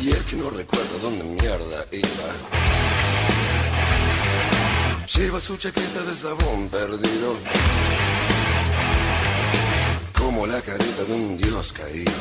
[0.00, 2.28] Y el que no recuerda dónde mierda iba.
[5.14, 7.36] Lleva su chaqueta de sabón perdido.
[10.16, 12.12] Como la carita de un dios caído.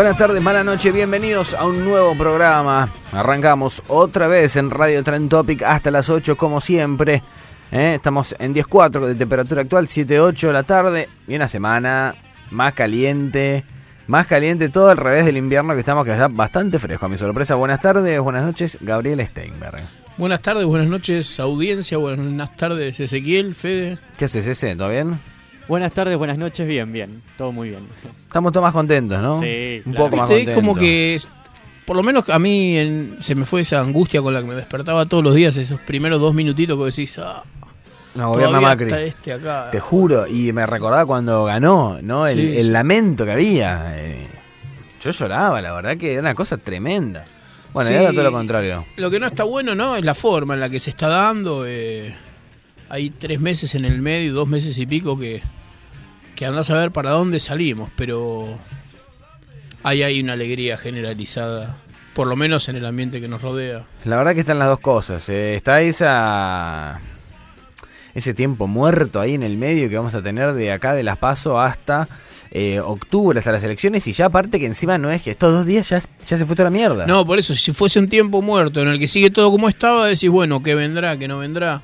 [0.00, 2.88] Buenas tardes, mala noche, bienvenidos a un nuevo programa.
[3.12, 7.22] Arrancamos otra vez en Radio Trend Topic hasta las 8 como siempre.
[7.70, 7.96] ¿eh?
[7.96, 12.14] Estamos en 10.4 de temperatura actual, 7.8 de la tarde y una semana
[12.50, 13.62] más caliente,
[14.06, 17.04] más caliente todo al revés del invierno que estamos que ya bastante fresco.
[17.04, 19.82] A mi sorpresa, buenas tardes, buenas noches, Gabriel Steinberg.
[20.16, 23.98] Buenas tardes, buenas noches, audiencia, buenas tardes, Ezequiel, Fede.
[24.16, 24.74] ¿Qué haces ese?
[24.76, 25.20] ¿Todo bien?
[25.70, 27.86] Buenas tardes, buenas noches, bien, bien, todo muy bien.
[28.22, 29.40] Estamos todos más contentos, ¿no?
[29.40, 30.06] Sí, un claro.
[30.06, 30.50] poco más contentos.
[30.50, 31.20] es como que,
[31.86, 34.56] por lo menos a mí en- se me fue esa angustia con la que me
[34.56, 37.44] despertaba todos los días, esos primeros dos minutitos que decís, ah,
[38.16, 38.86] No, gobierna todavía Macri.
[38.86, 39.68] está este acá.
[39.70, 42.26] Te juro, y me recordaba cuando ganó, ¿no?
[42.26, 42.70] El, Sí, el sí.
[42.72, 43.94] lamento que había.
[43.96, 44.26] eh,
[45.00, 47.24] yo lloraba, la verdad que era una cosa tremenda.
[47.72, 47.94] Bueno, Sí.
[47.94, 48.84] ahora todo lo contrario.
[48.96, 49.94] Lo que no está bueno, ¿no?
[49.94, 51.62] Es la forma en la que se está dando.
[51.64, 52.12] eh,
[52.88, 55.40] hay tres meses en el medio, dos meses y pico que,
[56.40, 58.48] que andás a ver para dónde salimos, pero
[59.82, 61.76] hay ahí una alegría generalizada,
[62.14, 63.84] por lo menos en el ambiente que nos rodea.
[64.06, 65.28] La verdad que están las dos cosas.
[65.28, 66.98] eh, Está esa
[68.14, 71.18] ese tiempo muerto ahí en el medio que vamos a tener de acá de las
[71.18, 72.08] paso hasta
[72.50, 74.06] eh, octubre, hasta las elecciones.
[74.08, 76.56] Y ya aparte que encima no es que estos dos días ya, ya se fue
[76.56, 77.06] toda la mierda.
[77.06, 80.06] No, por eso, si fuese un tiempo muerto en el que sigue todo como estaba,
[80.06, 81.82] decís, bueno, que vendrá, que no vendrá.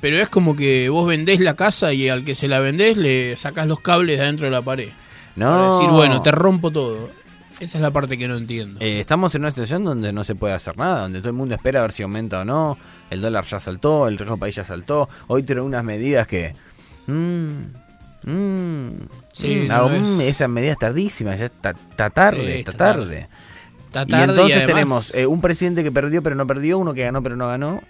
[0.00, 3.36] Pero es como que vos vendés la casa y al que se la vendés le
[3.36, 4.90] sacás los cables de adentro de la pared.
[5.36, 5.46] no.
[5.46, 7.10] Para decir, bueno, te rompo todo.
[7.58, 8.78] Esa es la parte que no entiendo.
[8.82, 11.54] Eh, estamos en una situación donde no se puede hacer nada, donde todo el mundo
[11.54, 12.76] espera a ver si aumenta o no.
[13.08, 15.08] El dólar ya saltó, el riesgo país ya saltó.
[15.28, 16.54] Hoy tiene unas medidas que.
[17.06, 17.50] mm,
[18.24, 18.90] mm,
[19.32, 22.84] Sí, mm, no aún es- esas medidas tardísimas, ya está, está tarde, Sí, está, está
[22.84, 23.04] tarde.
[23.04, 23.28] tarde.
[23.86, 26.92] Está Y tarde entonces además- tenemos eh, un presidente que perdió pero no perdió, uno
[26.92, 27.80] que ganó pero no ganó.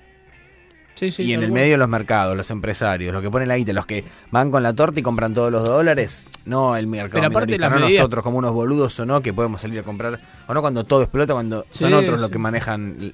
[0.96, 3.72] Sí, sí, y en el medio los mercados, los empresarios, los que ponen la guita,
[3.75, 6.26] los que van con la torta y compran todos los dólares.
[6.46, 9.81] No el mercado Pero aparte no nosotros como unos boludos o no que podemos salir
[9.81, 10.19] a comprar.
[10.48, 13.12] O no cuando todo explota, cuando son otros los que manejan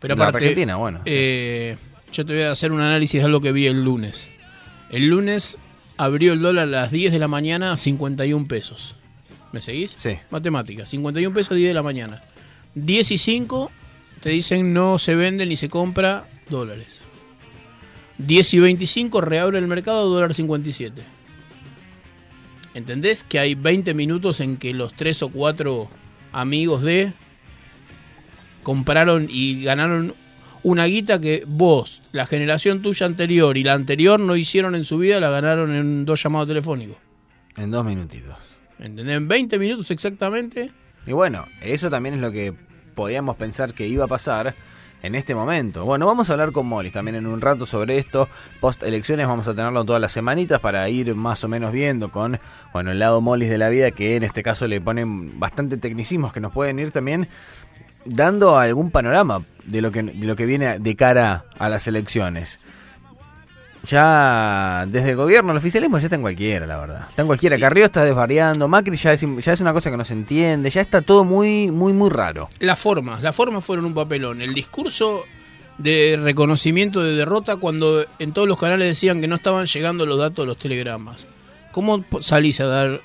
[0.00, 1.00] Pero la aparte, Argentina, bueno.
[1.04, 1.76] eh,
[2.12, 4.28] yo te voy a hacer un análisis de algo que vi el lunes.
[4.90, 5.56] El lunes
[5.98, 8.96] abrió el dólar a las 10 de la mañana a 51 pesos.
[9.52, 9.94] ¿Me seguís?
[9.98, 10.18] Sí.
[10.30, 12.22] Matemática, 51 pesos 10 de la mañana.
[12.74, 13.70] 10 y 5
[14.22, 17.00] te dicen no se vende ni se compra dólares.
[18.18, 21.02] 10 y 25 reabre el mercado dólar 57.
[22.74, 23.24] ¿Entendés?
[23.24, 25.88] Que hay 20 minutos en que los tres o cuatro
[26.32, 27.12] amigos de
[28.62, 30.14] compraron y ganaron
[30.62, 34.98] una guita que vos, la generación tuya anterior y la anterior no hicieron en su
[34.98, 36.96] vida, la ganaron en dos llamados telefónicos.
[37.56, 38.36] En dos minutitos.
[38.78, 39.16] ¿Entendés?
[39.16, 40.70] En 20 minutos exactamente.
[41.06, 42.54] Y bueno, eso también es lo que
[42.98, 44.56] podíamos pensar que iba a pasar
[45.04, 45.84] en este momento.
[45.84, 48.28] Bueno, vamos a hablar con Molly también en un rato sobre esto.
[48.58, 52.40] Post elecciones vamos a tenerlo todas las semanitas para ir más o menos viendo con,
[52.72, 56.32] bueno, el lado Molly de la vida que en este caso le ponen bastante tecnicismos
[56.32, 57.28] que nos pueden ir también
[58.04, 62.58] dando algún panorama de lo que, de lo que viene de cara a las elecciones.
[63.84, 67.06] Ya desde el gobierno, el oficialismo ya está en cualquiera, la verdad.
[67.08, 67.56] Está en cualquiera.
[67.56, 67.62] Sí.
[67.62, 70.80] Carrió está desvariando, Macri ya es, ya es una cosa que no se entiende, ya
[70.80, 72.48] está todo muy, muy, muy raro.
[72.58, 74.42] Las formas, las formas fueron un papelón.
[74.42, 75.24] El discurso
[75.78, 80.18] de reconocimiento de derrota cuando en todos los canales decían que no estaban llegando los
[80.18, 81.26] datos de los telegramas.
[81.72, 83.00] ¿Cómo salís a dar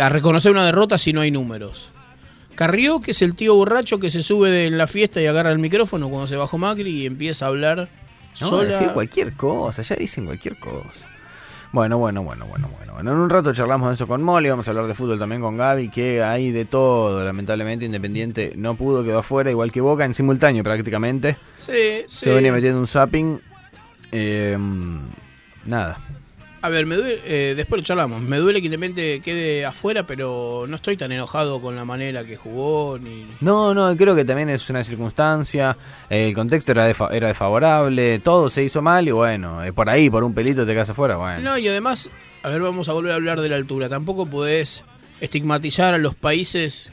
[0.00, 1.90] a reconocer una derrota si no hay números?
[2.54, 5.50] Carrió, que es el tío borracho que se sube de en la fiesta y agarra
[5.50, 7.88] el micrófono cuando se bajó Macri y empieza a hablar
[8.40, 8.64] No, sola.
[8.64, 11.08] decir cualquier cosa, ya dicen cualquier cosa.
[11.72, 13.10] Bueno, bueno, bueno, bueno, bueno, bueno.
[13.10, 15.56] En un rato charlamos de eso con Molly, vamos a hablar de fútbol también con
[15.56, 17.24] Gaby, que hay de todo.
[17.24, 21.36] Lamentablemente Independiente no pudo, quedó afuera, igual que Boca, en simultáneo prácticamente.
[21.58, 22.26] Sí, sí.
[22.26, 23.40] Se venía metiendo un zapping.
[24.12, 24.56] Eh,
[25.64, 25.98] nada.
[26.64, 28.22] A ver, me duele, eh, después lo charlamos.
[28.22, 32.36] Me duele que Independiente quede afuera, pero no estoy tan enojado con la manera que
[32.38, 35.76] jugó ni No, no, creo que también es una circunstancia.
[36.08, 40.08] el contexto era, defa- era desfavorable, todo se hizo mal y bueno, eh, por ahí,
[40.08, 41.16] por un pelito te quedas afuera.
[41.16, 41.40] Bueno.
[41.50, 42.08] No, y además,
[42.42, 43.90] a ver, vamos a volver a hablar de la altura.
[43.90, 44.84] Tampoco podés
[45.20, 46.92] estigmatizar a los países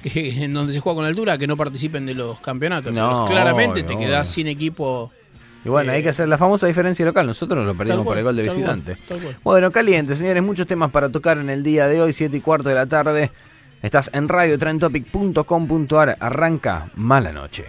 [0.00, 2.92] que, en donde se juega con altura que no participen de los campeonatos.
[2.92, 4.06] No, claramente obvio, te obvio.
[4.06, 5.10] quedás sin equipo.
[5.64, 7.26] Y bueno, Eh, hay que hacer la famosa diferencia local.
[7.26, 8.96] Nosotros lo perdimos por el gol de tal cual, visitante.
[9.08, 9.36] tal cual.
[9.44, 10.42] Bueno, caliente, señores.
[10.42, 13.30] Muchos temas para tocar en el día de hoy, 7 y cuarto de la tarde.
[13.82, 16.16] Estás en radiotrentopic.com.ar.
[16.20, 17.64] Arranca mala noche.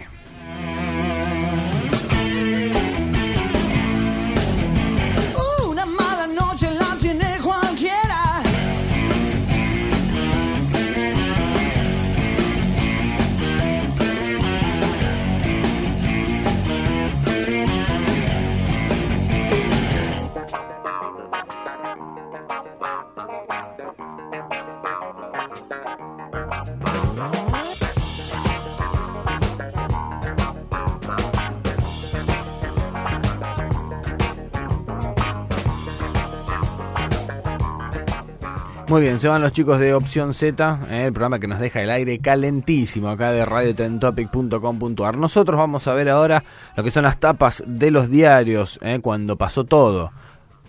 [38.92, 41.80] Muy bien, se van los chicos de Opción Z, eh, el programa que nos deja
[41.80, 45.16] el aire calentísimo acá de radiotrentopic.com.ar.
[45.16, 46.42] Nosotros vamos a ver ahora
[46.76, 50.12] lo que son las tapas de los diarios, eh, cuando pasó todo.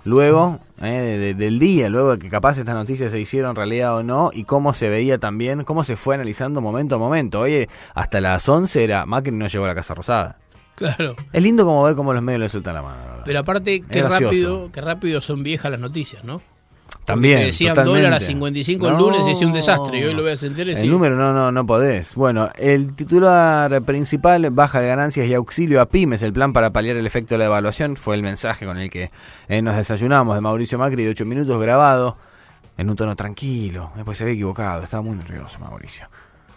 [0.05, 3.97] Luego eh, de- de- del día, luego de que capaz estas noticias se hicieron realidad
[3.97, 7.41] o no, y cómo se veía también, cómo se fue analizando momento a momento.
[7.41, 10.37] Oye, hasta las 11 era Macri no llegó a la Casa Rosada.
[10.75, 11.17] Claro.
[11.33, 13.01] Es lindo como ver cómo los medios le sueltan la mano.
[13.01, 13.23] la verdad.
[13.25, 16.41] Pero aparte, qué rápido, qué rápido son viejas las noticias, ¿no?
[17.05, 17.39] También.
[17.39, 18.01] Te decían totalmente.
[18.03, 19.99] dólar a 55 el lunes y decía un desastre.
[19.99, 20.87] Y hoy lo veas enterar y El sí.
[20.87, 22.15] número no, no, no podés.
[22.15, 26.95] Bueno, el titular principal, baja de ganancias y auxilio a pymes, el plan para paliar
[26.95, 29.11] el efecto de la devaluación, fue el mensaje con el que
[29.49, 32.17] eh, nos desayunamos de Mauricio Macri de 8 minutos grabado
[32.77, 33.91] en un tono tranquilo.
[33.95, 36.07] Después se había equivocado, estaba muy nervioso Mauricio.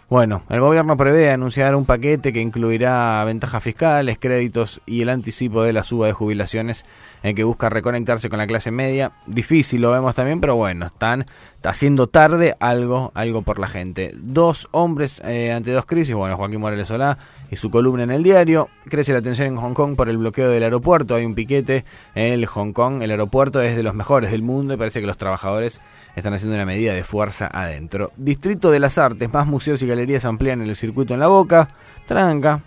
[0.09, 5.63] Bueno, el gobierno prevé anunciar un paquete que incluirá ventajas fiscales, créditos y el anticipo
[5.63, 6.85] de la suba de jubilaciones
[7.23, 9.11] en que busca reconectarse con la clase media.
[9.25, 14.13] Difícil lo vemos también, pero bueno, están está haciendo tarde algo, algo por la gente.
[14.15, 17.17] Dos hombres eh, ante dos crisis, bueno, Joaquín Morales Solá
[17.49, 18.69] y su columna en el diario.
[18.87, 21.83] Crece la tensión en Hong Kong por el bloqueo del aeropuerto, hay un piquete.
[22.15, 25.17] El Hong Kong, el aeropuerto es de los mejores del mundo y parece que los
[25.17, 25.81] trabajadores
[26.15, 28.11] están haciendo una medida de fuerza adentro.
[28.17, 31.69] Distrito de las Artes, más museos y galerías amplían el circuito en la boca.
[32.07, 32.61] Tranca.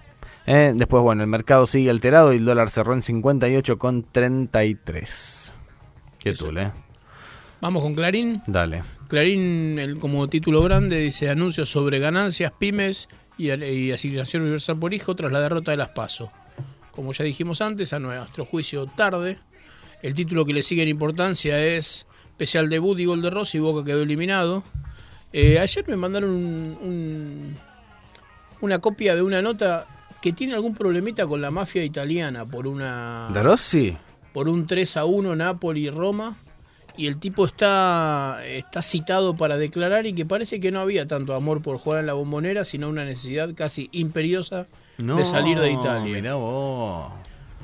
[0.52, 5.52] Eh, después, bueno, el mercado sigue alterado y el dólar cerró en 58,33.
[6.18, 6.72] Qué tul, eh.
[7.60, 8.42] Vamos con Clarín.
[8.46, 8.82] Dale.
[9.08, 14.92] Clarín, el, como título grande, dice anuncios sobre ganancias, pymes y, y asignación universal por
[14.94, 16.32] hijo tras la derrota de las PASO.
[16.90, 19.38] Como ya dijimos antes, a nuestro juicio tarde.
[20.02, 23.84] El título que le sigue en importancia es especial debut y gol de Rossi, Boca
[23.84, 24.64] quedó eliminado.
[25.32, 27.56] Eh, ayer me mandaron un- un-
[28.62, 29.86] una copia de una nota
[30.20, 33.96] que tiene algún problemita con la mafia italiana por una ¿De Rossi?
[34.32, 36.36] por un 3 a 1 Napoli-Roma
[36.96, 41.34] y el tipo está, está citado para declarar y que parece que no había tanto
[41.34, 44.66] amor por jugar en la bombonera, sino una necesidad casi imperiosa
[44.98, 46.14] No, de salir de Italia.
[46.14, 47.12] mirá vos.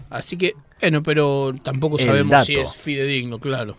[0.09, 2.45] Así que, bueno, pero tampoco El sabemos dato.
[2.47, 3.77] si es fidedigno, claro.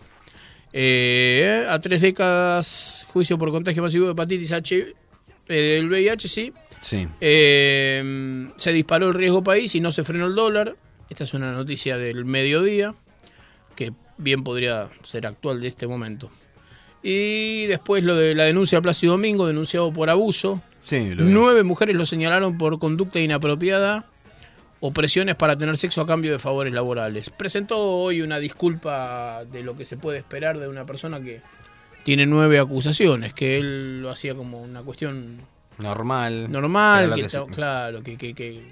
[0.72, 4.94] Eh, a tres décadas, juicio por contagio masivo de hepatitis H,
[5.48, 6.52] eh, del VIH, sí.
[6.88, 7.06] Sí.
[7.20, 10.74] Eh, se disparó el riesgo país y no se frenó el dólar.
[11.10, 12.94] Esta es una noticia del mediodía,
[13.76, 16.30] que bien podría ser actual de este momento.
[17.02, 20.62] Y después lo de la denuncia a Plácido Domingo, denunciado por abuso.
[20.80, 21.10] Sí.
[21.14, 24.06] Nueve mujeres lo señalaron por conducta inapropiada
[24.80, 27.28] o presiones para tener sexo a cambio de favores laborales.
[27.28, 31.42] Presentó hoy una disculpa de lo que se puede esperar de una persona que
[32.02, 35.42] tiene nueve acusaciones, que él lo hacía como una cuestión
[35.78, 36.50] Normal.
[36.50, 38.62] normal, que que se- claro, que, que, que,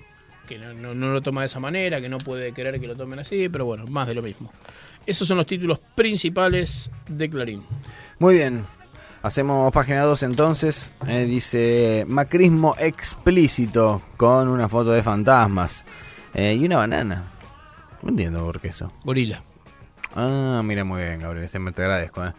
[0.48, 2.96] que no, no- no lo toma de esa manera, que no puede querer que lo
[2.96, 4.52] tomen así, pero bueno, más de lo mismo.
[5.06, 7.62] Esos son los títulos principales de Clarín.
[8.18, 8.64] Muy bien.
[9.22, 10.92] Hacemos página 2 entonces.
[11.06, 15.84] Eh, dice macrismo explícito con una foto de fantasmas.
[16.34, 17.25] Eh, y una banana.
[18.02, 18.92] No entiendo por qué eso.
[19.04, 19.42] Gorila.
[20.14, 21.48] Ah, mira, muy bien, Gabriel.
[21.50, 22.25] Te, te agradezco.
[22.25, 22.32] eh.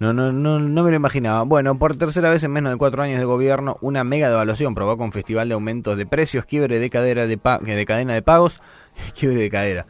[0.00, 1.42] No, no, no, no me lo imaginaba.
[1.44, 5.04] Bueno, por tercera vez en menos de cuatro años de gobierno, una mega devaluación provoca
[5.04, 8.60] un festival de aumentos de precios, quiebre de, cadera de, pa- de cadena de pagos.
[9.18, 9.86] quiebre de cadera.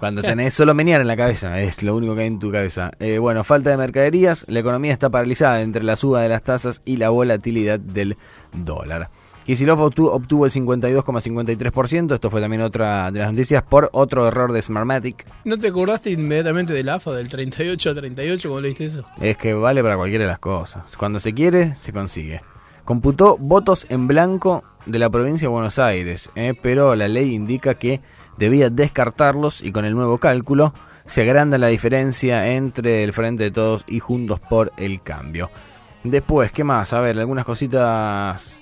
[0.00, 2.92] Cuando tenés solo menear en la cabeza, es lo único que hay en tu cabeza.
[3.00, 6.80] Eh, bueno, falta de mercaderías, la economía está paralizada entre la suba de las tasas
[6.84, 8.16] y la volatilidad del
[8.52, 9.08] dólar.
[9.48, 14.60] Obtuvo, obtuvo el 52,53%, esto fue también otra de las noticias, por otro error de
[14.60, 15.24] Smartmatic.
[15.44, 19.04] ¿No te acordaste inmediatamente del AFA, del 38 a 38, cuando leíste eso?
[19.18, 20.84] Es que vale para cualquiera de las cosas.
[20.98, 22.42] Cuando se quiere, se consigue.
[22.84, 26.52] Computó votos en blanco de la provincia de Buenos Aires, ¿eh?
[26.60, 28.02] pero la ley indica que
[28.36, 30.74] debía descartarlos y con el nuevo cálculo
[31.06, 35.50] se agranda la diferencia entre el Frente de Todos y Juntos por el Cambio.
[36.04, 36.92] Después, ¿qué más?
[36.92, 38.57] A ver, algunas cositas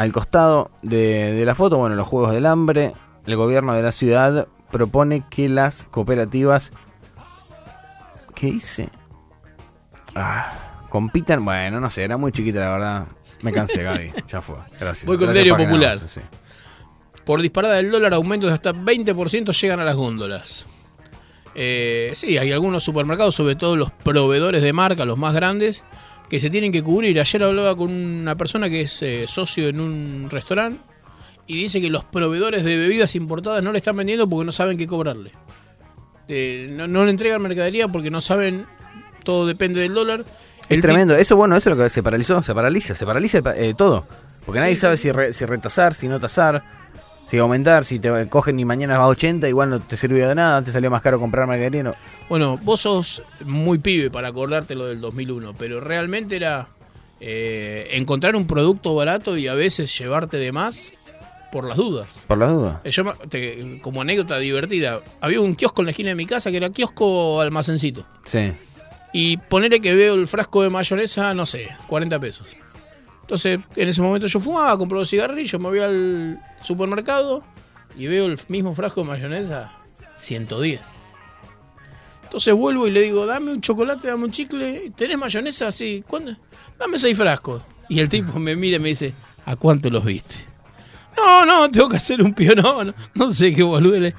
[0.00, 1.76] al costado de, de la foto.
[1.76, 2.94] Bueno, los Juegos del Hambre.
[3.26, 6.72] El gobierno de la ciudad propone que las cooperativas...
[8.34, 8.88] ¿Qué hice?
[10.14, 11.44] Ah, compitan.
[11.44, 13.06] Bueno, no sé, era muy chiquita la verdad.
[13.42, 14.10] Me cansé, Gaby.
[14.28, 14.56] Ya fue.
[14.80, 15.04] Gracias.
[15.04, 15.98] Voy con Gracias, diario página popular.
[16.02, 16.20] 11, sí.
[17.26, 20.66] Por disparada del dólar, aumentos de hasta 20% llegan a las góndolas.
[21.54, 25.84] Eh, sí, hay algunos supermercados, sobre todo los proveedores de marca, los más grandes,
[26.30, 27.20] que se tienen que cubrir.
[27.20, 30.80] Ayer hablaba con una persona que es eh, socio en un restaurante
[31.46, 34.78] y dice que los proveedores de bebidas importadas no le están vendiendo porque no saben
[34.78, 35.32] qué cobrarle.
[36.28, 38.64] Eh, no, no le entregan mercadería porque no saben,
[39.24, 40.20] todo depende del dólar.
[40.20, 41.16] Es El tremendo.
[41.16, 42.40] Eso, bueno, eso es lo que se paralizó.
[42.42, 42.94] Se paraliza.
[42.94, 44.06] Se paraliza eh, todo.
[44.46, 46.62] Porque nadie sabe si, re- si retasar, si no tasar,
[47.30, 50.34] si aumentar, si te cogen y mañana va a 80, igual no te sirvió de
[50.34, 50.62] nada.
[50.62, 51.90] Te salió más caro comprar margarina.
[51.90, 51.94] no.
[52.28, 56.68] Bueno, vos sos muy pibe para acordarte lo del 2001, pero realmente era
[57.20, 60.90] eh, encontrar un producto barato y a veces llevarte de más
[61.52, 62.24] por las dudas.
[62.26, 62.76] Por las dudas.
[62.84, 66.50] Eh, yo te- como anécdota divertida, había un kiosco en la esquina de mi casa
[66.50, 68.04] que era kiosco almacencito.
[68.24, 68.52] Sí.
[69.12, 72.46] Y ponerle que veo el frasco de mayonesa, no sé, 40 pesos.
[73.30, 77.44] Entonces, en ese momento yo fumaba, compré los cigarrillos, me voy al supermercado
[77.96, 79.70] y veo el mismo frasco de mayonesa,
[80.18, 80.80] 110.
[82.24, 85.70] Entonces vuelvo y le digo, dame un chocolate, dame un chicle, ¿tenés mayonesa?
[85.70, 86.34] Sí, ¿cuándo?
[86.76, 87.62] Dame seis frascos.
[87.88, 89.14] Y el tipo me mira y me dice,
[89.46, 90.34] ¿a cuánto los viste?
[91.16, 92.52] No, no, tengo que hacer un pío,
[93.14, 94.00] no, sé qué boludo.
[94.00, 94.14] le-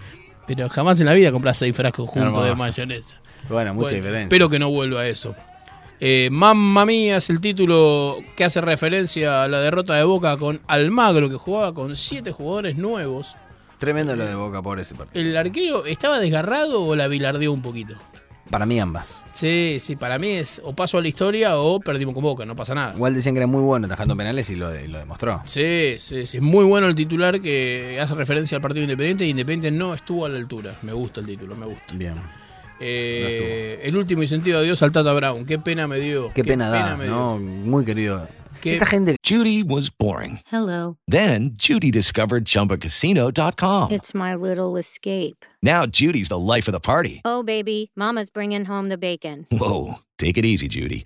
[0.48, 3.15] Pero jamás en la vida compras seis frascos juntos de mayonesa.
[3.50, 4.24] Bueno, mucha Bueno, diferencia.
[4.24, 5.36] Espero que no vuelva a eso.
[6.03, 10.60] Eh, Mamma Mía es el título que hace referencia a la derrota de Boca con
[10.65, 13.36] Almagro, que jugaba con siete jugadores nuevos.
[13.77, 15.24] Tremendo lo de Boca por ese partido.
[15.24, 17.93] ¿El arquero estaba desgarrado o la bilardeó un poquito?
[18.50, 19.24] Para mí ambas.
[19.34, 22.55] Sí, sí, para mí es o paso a la historia o perdimos con Boca, no
[22.55, 22.93] pasa nada.
[22.96, 25.41] Igual decían que era muy bueno atajando penales y lo, de- lo demostró.
[25.46, 29.25] Sí, sí, sí, es muy bueno el titular que hace referencia al partido Independiente.
[29.27, 30.75] Independiente no estuvo a la altura.
[30.81, 31.93] Me gusta el título, me gusta.
[31.93, 32.15] Bien.
[32.81, 35.45] Eh, el último y sentido adiós al Tata Brown.
[35.45, 36.31] Qué pena me dio.
[36.33, 37.13] Qué, pena, da, me dio.
[37.13, 37.38] ¿no?
[37.39, 38.27] Muy querido.
[38.61, 40.39] Qué- Esa gente Judy was boring.
[40.51, 40.97] Hello.
[41.07, 43.91] Then Judy discovered ChumbaCasino.com.
[43.91, 45.45] It's my little escape.
[45.63, 47.21] Now Judy's the life of the party.
[47.25, 49.47] Oh, baby, Mama's bringing home the bacon.
[49.51, 51.05] Whoa, take it easy, Judy.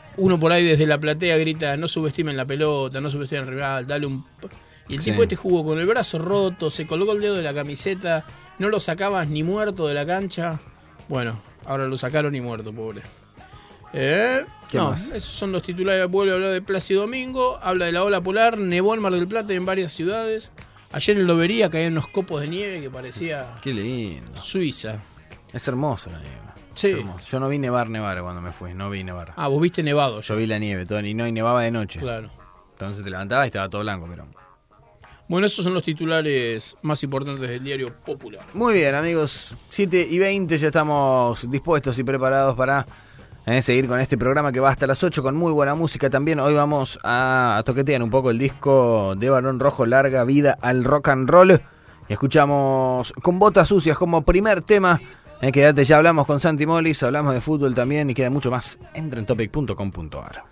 [0.17, 3.87] uno por ahí desde la platea grita no subestimen la pelota, no subestimen al rival,
[3.87, 4.25] dale un...
[4.87, 5.11] Y el Sí.
[5.11, 8.25] tipo este jugó con el brazo roto, se colgó el dedo de la camiseta,
[8.59, 10.59] no lo sacabas ni muerto de la cancha.
[11.07, 13.01] Bueno, ahora lo sacaron y muerto, pobre.
[13.93, 15.07] Eh, ¿Qué no, más?
[15.11, 16.09] esos son los titulares.
[16.09, 19.27] Vuelve a hablar de Plácido Domingo, habla de la ola polar, nevó en Mar del
[19.27, 20.51] Plata y en varias ciudades.
[20.93, 24.41] Ayer en Lobería caían unos copos de nieve que parecía Qué lindo.
[24.41, 24.95] Suiza.
[25.53, 26.35] Es hermoso la nieve.
[26.73, 26.97] Sí.
[27.29, 28.73] Yo no vi nevar, nevar cuando me fui.
[28.73, 29.33] No vi nevar.
[29.35, 30.21] Ah, vos viste nevado.
[30.21, 31.99] Yo vi la nieve, todo, y no, y nevaba de noche.
[31.99, 32.29] Claro.
[32.73, 34.25] Entonces te levantabas y estaba todo blanco, pero...
[35.27, 38.41] Bueno, esos son los titulares más importantes del diario Popular.
[38.53, 39.53] Muy bien, amigos.
[39.69, 42.85] 7 y 20 ya estamos dispuestos y preparados para
[43.45, 46.41] eh, seguir con este programa que va hasta las 8 con muy buena música también.
[46.41, 50.83] Hoy vamos a, a toquetear un poco el disco de Barón Rojo, Larga Vida al
[50.83, 51.61] Rock and Roll.
[52.09, 54.99] Y escuchamos con botas sucias como primer tema.
[55.41, 58.77] Eh, quédate, ya hablamos con Santi Molis, hablamos de fútbol también y queda mucho más.
[58.93, 60.43] Entra en topic.com.ar.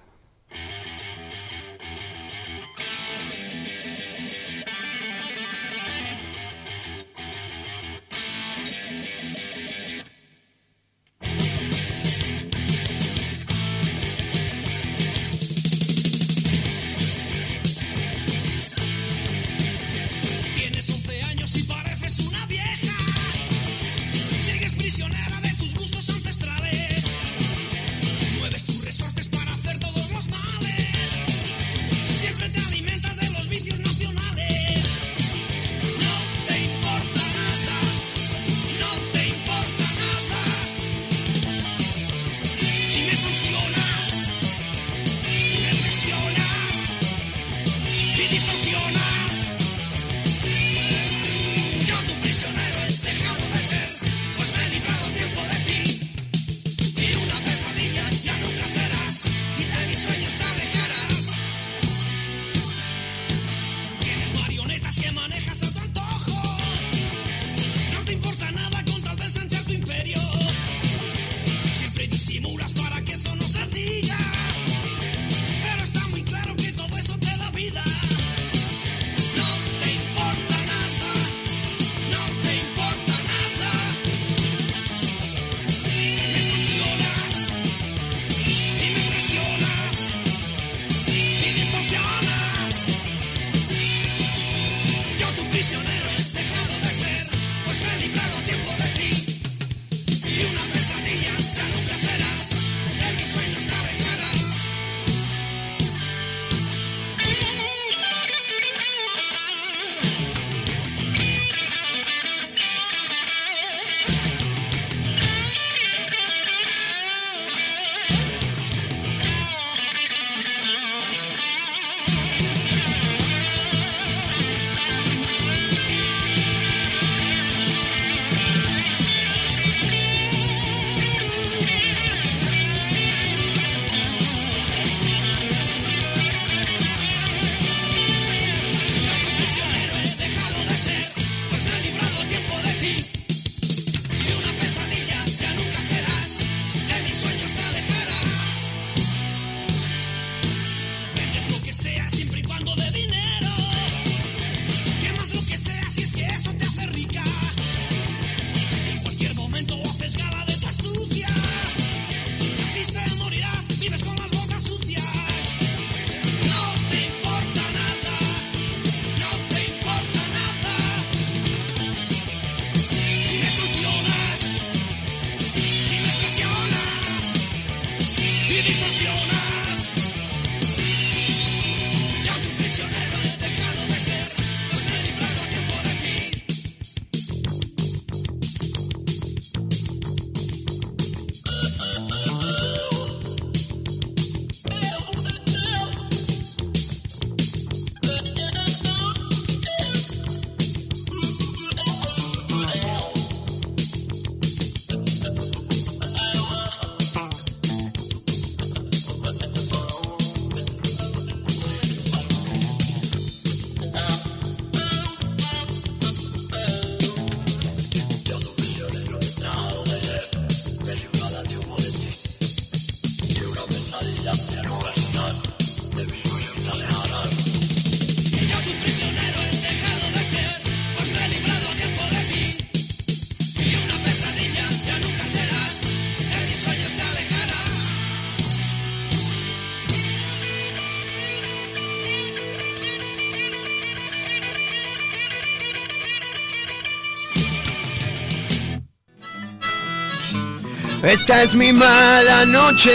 [251.11, 252.91] Esta es mi mala noche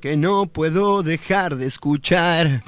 [0.00, 2.62] que no puedo dejar de escuchar.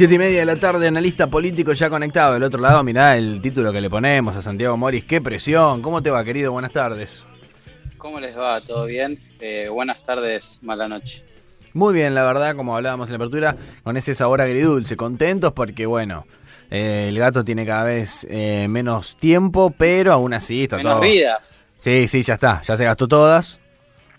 [0.00, 2.32] Siete y media de la tarde, analista político ya conectado.
[2.32, 5.04] Del otro lado, mirá el título que le ponemos a Santiago Moris.
[5.04, 5.82] ¡Qué presión!
[5.82, 6.52] ¿Cómo te va, querido?
[6.52, 7.22] Buenas tardes.
[7.98, 8.62] ¿Cómo les va?
[8.62, 9.18] ¿Todo bien?
[9.40, 11.22] Eh, buenas tardes, mala noche.
[11.74, 14.96] Muy bien, la verdad, como hablábamos en la apertura, con ese sabor agridulce.
[14.96, 16.24] Contentos porque, bueno,
[16.70, 21.02] eh, el gato tiene cada vez eh, menos tiempo, pero aún así está Menos todo.
[21.02, 21.68] vidas.
[21.80, 22.62] Sí, sí, ya está.
[22.62, 23.60] Ya se gastó todas.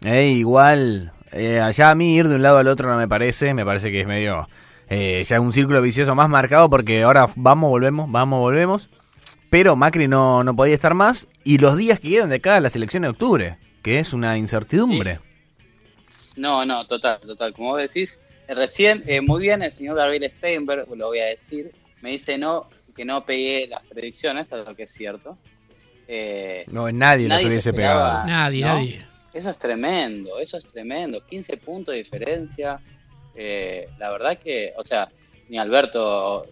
[0.05, 3.55] Eh, igual, eh, allá a mí ir de un lado al otro no me parece.
[3.55, 4.47] Me parece que es medio.
[4.93, 8.89] Eh, ya un círculo vicioso más marcado porque ahora vamos, volvemos, vamos, volvemos.
[9.49, 12.59] pero Macri no, no podía estar más y los días que quedan de acá a
[12.59, 15.19] las elecciones de octubre, que es una incertidumbre.
[16.35, 17.53] No, no, total, total.
[17.53, 21.25] Como vos decís, eh, recién, eh, muy bien, el señor Gabriel Steinberg, lo voy a
[21.25, 25.37] decir, me dice no que no pegué las predicciones, es lo que es cierto.
[26.05, 28.27] Eh, No, nadie las se hubiese pegado.
[28.27, 28.73] Nadie, ¿no?
[28.73, 29.05] nadie.
[29.33, 31.25] Eso es tremendo, eso es tremendo.
[31.25, 32.81] 15 puntos de diferencia.
[33.35, 35.09] Eh, la verdad que, o sea,
[35.49, 36.45] ni Alberto,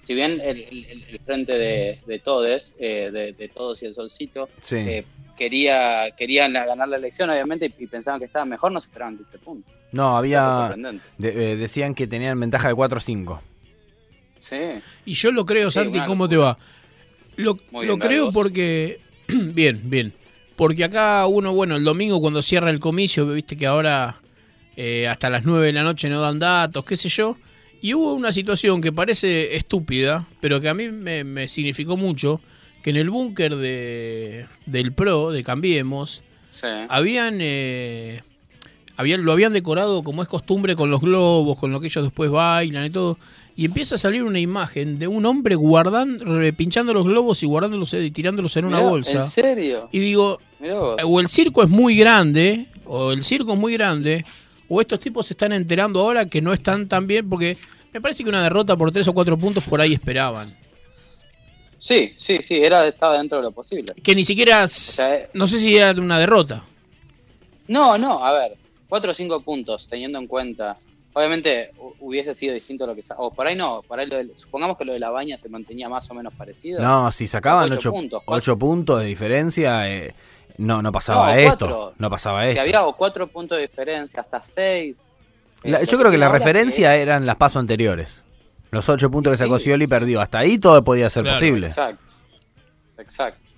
[0.00, 3.94] si bien el, el- el frente de, de todes, eh, de, de todos y el
[3.94, 4.76] solcito, Sí.
[4.76, 5.04] eh,
[5.36, 9.16] quería querían ganar la elección, obviamente, y, y pensaban que estaba mejor, no se esperaban
[9.16, 9.72] 15 puntos.
[9.92, 10.52] No, había...
[10.52, 11.04] sorprendente.
[11.18, 13.42] de- eh, decían que tenían ventaja de 4 o 5.
[14.38, 14.56] Sí.
[15.04, 16.56] Y yo lo creo, Sí, Santi, una ¿cómo te va?
[17.36, 19.00] Lo, Muy lo bien, creo porque...
[19.28, 20.12] bien, bien.
[20.56, 24.19] Porque acá uno, bueno, el domingo cuando cierra el comicio, viste que ahora
[24.82, 27.36] eh, hasta las 9 de la noche no dan datos, qué sé yo.
[27.82, 32.40] Y hubo una situación que parece estúpida, pero que a mí me, me significó mucho,
[32.82, 36.66] que en el búnker de, del PRO, de Cambiemos, Sí.
[36.88, 38.22] habían, eh,
[38.96, 42.30] habían lo habían decorado como es costumbre con los globos, con lo que ellos después
[42.30, 43.18] bailan y todo.
[43.56, 46.24] Y empieza a salir una imagen de un hombre guardando,
[46.56, 49.12] pinchando los globos y guardándolos eh, y tirándolos en una Mirá, bolsa.
[49.24, 49.88] ¿En serio?
[49.92, 50.40] Y digo,
[51.04, 54.24] o el circo es muy grande, o el circo es muy grande,
[54.70, 57.58] o estos tipos se están enterando ahora que no están tan bien, porque
[57.92, 60.46] me parece que una derrota por tres o cuatro puntos por ahí esperaban.
[61.78, 63.94] Sí, sí, sí, era, estaba dentro de lo posible.
[64.02, 66.62] Que ni siquiera, sea, no sé si era una derrota.
[67.68, 68.56] No, no, a ver,
[68.88, 70.76] cuatro o cinco puntos, teniendo en cuenta.
[71.14, 73.02] Obviamente hu- hubiese sido distinto lo que.
[73.16, 75.48] O por ahí no, por ahí lo de- supongamos que lo de la baña se
[75.48, 76.80] mantenía más o menos parecido.
[76.82, 80.14] No, si sacaban Ocho 8 puntos, cuatro- puntos de diferencia, eh,
[80.60, 81.50] no, no pasaba No, esto.
[81.66, 81.94] cuatro.
[81.98, 82.60] No pasaba Si esto.
[82.60, 85.10] había o cuatro puntos de diferencia, hasta seis.
[85.62, 88.22] Eh, La- yo creo que la referencia es- eran las pasos anteriores.
[88.70, 89.64] Los 8 puntos que sacó Sí.
[89.64, 90.20] Scioli perdió.
[90.20, 91.66] Hasta ahí todo podía ser Claro, posible.
[91.66, 92.04] Exacto.
[92.98, 93.50] Exacto.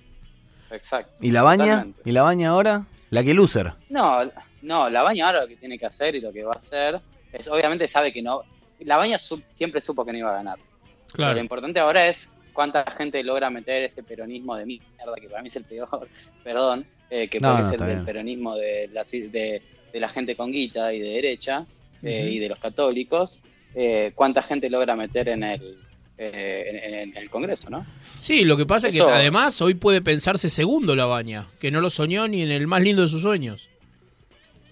[0.71, 1.13] Exacto.
[1.21, 1.65] ¿Y la baña?
[1.75, 2.01] Totalmente.
[2.05, 2.87] ¿Y la baña ahora?
[3.11, 3.75] La que loser.
[3.91, 4.21] No,
[4.63, 6.99] no, la baña ahora lo que tiene que hacer y lo que va a hacer
[7.33, 8.43] es, obviamente sabe que no.
[8.81, 10.57] La baña su- siempre supo que no iba a ganar.
[10.59, 11.35] Pero Claro.
[11.35, 15.49] lo importante ahora es cuánta gente logra meter ese peronismo de mierda, que para mí
[15.49, 16.09] es el peor,
[16.45, 19.63] perdón, eh, que No, puede no, ser del peronismo de la, de,
[19.93, 21.67] de la gente con guita y de derecha
[22.03, 23.43] eh, y de los católicos,
[23.75, 25.79] eh, cuánta gente logra meter en el,
[26.19, 27.85] en, en- el Congreso, ¿no?
[28.21, 31.81] Sí, lo que pasa es que además hoy puede pensarse segundo la baña, que no
[31.81, 33.69] lo soñó ni en el más lindo de sus sueños.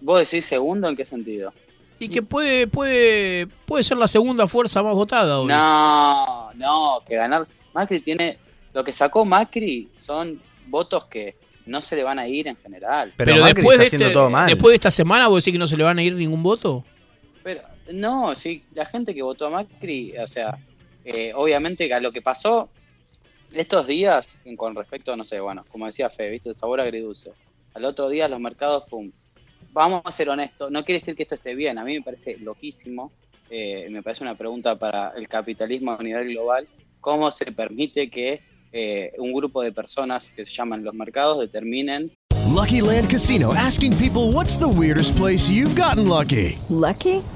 [0.01, 1.53] ¿Vos decís segundo en qué sentido?
[1.99, 5.49] Y que puede, puede, puede ser la segunda fuerza más votada hoy.
[5.49, 7.47] No, no, que ganar.
[7.75, 8.39] Macri tiene.
[8.73, 13.13] Lo que sacó Macri son votos que no se le van a ir en general.
[13.17, 14.47] Pero, Pero, Macri después, está de haciendo este, todo mal.
[14.47, 16.85] después de esta semana, ¿vos decís que no se le van a ir ningún voto?
[17.43, 20.59] Pero no, sí, la gente que votó a Macri, o sea,
[21.05, 22.69] eh, obviamente a lo que pasó
[23.53, 27.33] estos días con respecto, no sé, bueno, como decía Fe, viste, el sabor agridulce.
[27.75, 29.11] Al otro día los mercados, pum.
[29.73, 32.37] Vamos a ser honestos, no quiere decir que esto esté bien, a mí me parece
[32.39, 33.13] loquísimo,
[33.49, 36.67] eh, me parece una pregunta para el capitalismo a nivel global,
[37.01, 38.41] cómo se permite que
[38.73, 42.13] eh, un grupo de personas que se llaman los mercados determinen
[42.55, 46.59] Lucky Land Casino asking people what's the weirdest place you've gotten lucky?
[46.69, 47.23] Lucky?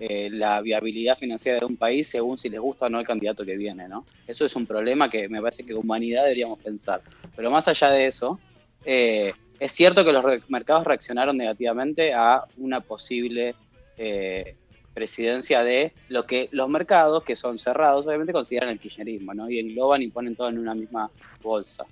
[0.00, 3.44] Eh, la viabilidad financiera de un país según si les gusta o no el candidato
[3.44, 4.04] que viene, ¿no?
[4.26, 7.02] Eso es un problema que me parece que humanidad deberíamos pensar.
[7.36, 8.40] Pero más allá de eso,
[8.84, 13.54] eh, es cierto que los re- mercados reaccionaron negativamente a una posible
[13.98, 14.54] eh,
[14.94, 19.50] presidencia de lo que los mercados, que son cerrados, obviamente consideran el kirchnerismo, ¿no?
[19.50, 21.10] Y engloban y ponen todo en una misma
[21.42, 21.84] bolsa.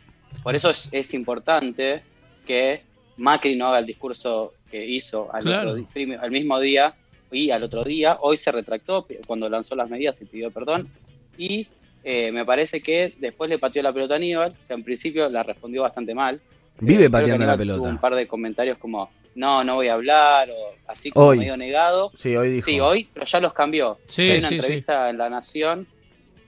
[0.43, 2.03] Por eso es, es importante
[2.47, 2.81] que
[3.19, 5.71] Macri no haga el discurso que hizo al, Claro.
[5.73, 5.87] otro
[6.21, 6.95] al mismo día
[7.31, 8.19] y al otro día.
[8.21, 10.89] Hoy se retractó cuando lanzó las medidas y pidió perdón.
[11.37, 11.67] Y
[12.05, 15.43] eh, me parece que después le pateó la pelota a Aníbal, que en principio la
[15.43, 16.41] respondió bastante mal.
[16.81, 17.89] Vive pateando la Aníbal tuvo pelota.
[17.91, 21.39] un par de comentarios como, no, no voy a hablar, o así como Hoy.
[21.41, 22.11] medio negado.
[22.17, 22.67] Sí, hoy dijo.
[22.67, 23.99] Sí, hoy, pero ya los cambió.
[24.07, 24.55] Sí, Hay una sí, sí.
[24.61, 25.87] entrevista en La Nación.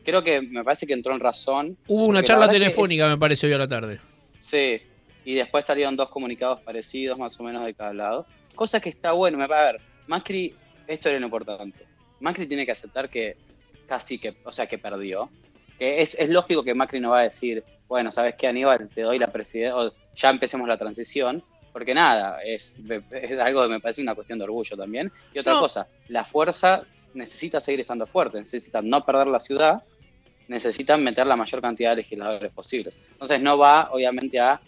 [0.04, 1.76] Creo que me parece que entró en razón.
[1.86, 4.00] Hubo una charla telefónica, es- me parece, hoy a la tarde.
[4.38, 4.80] Sí,
[5.24, 8.26] y después salieron dos comunicados parecidos, más o menos de cada lado.
[8.54, 9.80] Cosa que está bueno, me va a ver.
[10.06, 10.54] Macri,
[10.92, 11.84] esto era lo importante.
[12.20, 13.36] Macri tiene que aceptar que
[13.86, 15.30] casi que, o sea, que perdió.
[15.78, 18.88] Que es, es lógico que Macri no va a decir, bueno, ¿sabes qué, Aníbal?
[18.88, 21.42] Te doy la presidencia, o ya empecemos la transición.
[21.72, 25.10] Porque nada, es, es algo que me parece una cuestión de orgullo también.
[25.32, 25.60] Y otra No.
[25.60, 26.82] cosa, la fuerza
[27.14, 29.82] necesita seguir estando fuerte, necesita no perder la ciudad,
[30.48, 32.98] necesitan meter la mayor cantidad de legisladores posibles.
[33.12, 34.60] Entonces no va, obviamente, a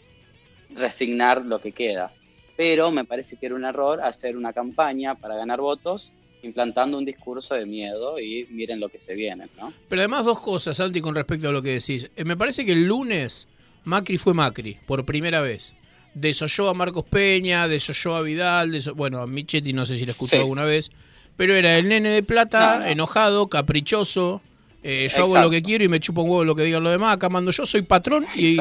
[0.71, 2.13] resignar lo que queda.
[2.57, 6.13] Pero me parece que era un error hacer una campaña para ganar votos
[6.43, 9.73] implantando un discurso de miedo y miren lo que se viene, ¿no?
[9.89, 12.11] Pero además dos cosas, Santi, con respecto a lo que decís.
[12.17, 13.47] Eh, me parece que el lunes
[13.85, 15.75] Macri fue Macri, por primera vez.
[16.15, 20.11] Desoyó a Marcos Peña, desoyó a Vidal, deso- bueno, a Michetti no sé si lo
[20.13, 20.43] escuchó Sí.
[20.43, 20.91] alguna vez,
[21.37, 22.91] pero era el nene de plata, No, no.
[22.91, 24.43] enojado, caprichoso,
[24.83, 26.93] eh, yo hago lo que quiero y me chupo un huevo lo que digan los
[26.93, 28.57] demás, acá mando yo, soy patrón y,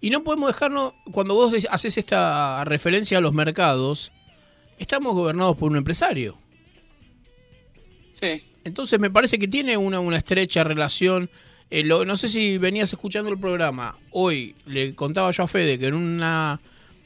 [0.00, 4.12] y no podemos dejarnos, cuando vos haces esta referencia a los mercados,
[4.78, 6.38] estamos gobernados por un empresario.
[8.10, 8.42] Sí.
[8.64, 11.30] Entonces me parece que tiene una, una estrecha relación.
[11.70, 13.98] eh, lo- no sé si venías escuchando el programa.
[14.12, 16.60] Hoy le contaba yo a Fede que en una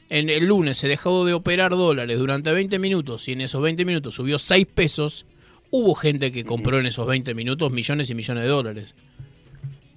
[0.09, 3.85] en el lunes se dejó de operar dólares durante 20 minutos y en esos 20
[3.85, 5.25] minutos subió 6 pesos.
[5.71, 8.95] Hubo gente que compró en esos 20 minutos millones y millones de dólares.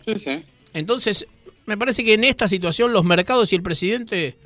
[0.05, 0.43] Sí, sí.
[0.73, 1.27] Entonces,
[1.67, 4.37] me parece que en esta situación los mercados y el presidente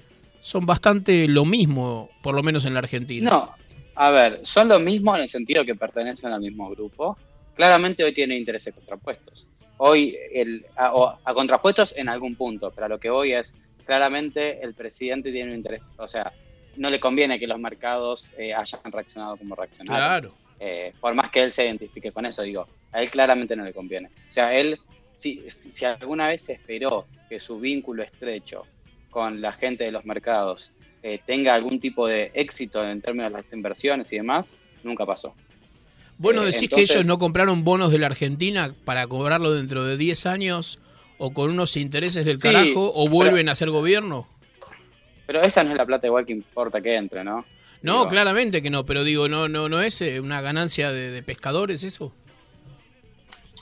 [0.41, 3.31] son bastante lo mismo, por lo menos en la Argentina.
[3.31, 3.53] No,
[3.95, 7.19] a ver, son lo mismo en el sentido que pertenecen al mismo grupo.
[7.55, 9.49] Claramente hoy tiene intereses contrapuestos.
[9.79, 13.69] Hoy, el, a, o a contrapuestos en algún punto, pero a lo que voy es,
[13.85, 16.33] claramente el presidente tiene un interés, o sea,
[16.77, 19.99] no le conviene que los mercados eh, hayan reaccionado como reaccionaron.
[19.99, 20.35] Claro.
[20.61, 23.73] Eh, por más que él se identifique con eso, digo, a él claramente no le
[23.73, 24.09] conviene.
[24.31, 24.79] O sea, él,
[25.19, 28.63] si, si alguna vez se esperó que su vínculo estrecho
[29.11, 33.43] con la gente de los mercados eh, tenga algún tipo de éxito en términos de
[33.43, 35.35] las inversiones y demás, nunca pasó.
[36.19, 39.97] Bueno, Eh, decís que ellos no compraron bonos de la Argentina para cobrarlo dentro de
[39.97, 40.79] 10 años
[41.19, 44.29] o con unos intereses del Sí, carajo o pero- vuelven a ser gobierno.
[45.27, 47.45] Pero esa no es la plata igual que importa que entre, ¿no?
[47.83, 51.11] No, Digo, claramente que no, pero digo, no no no es eh, una ganancia de,
[51.11, 52.13] de pescadores eso.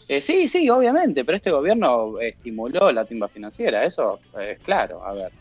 [0.09, 5.05] Eh, sí, sí, obviamente, pero este gobierno estimuló la timba financiera, eso es claro.
[5.05, 5.33] A ver,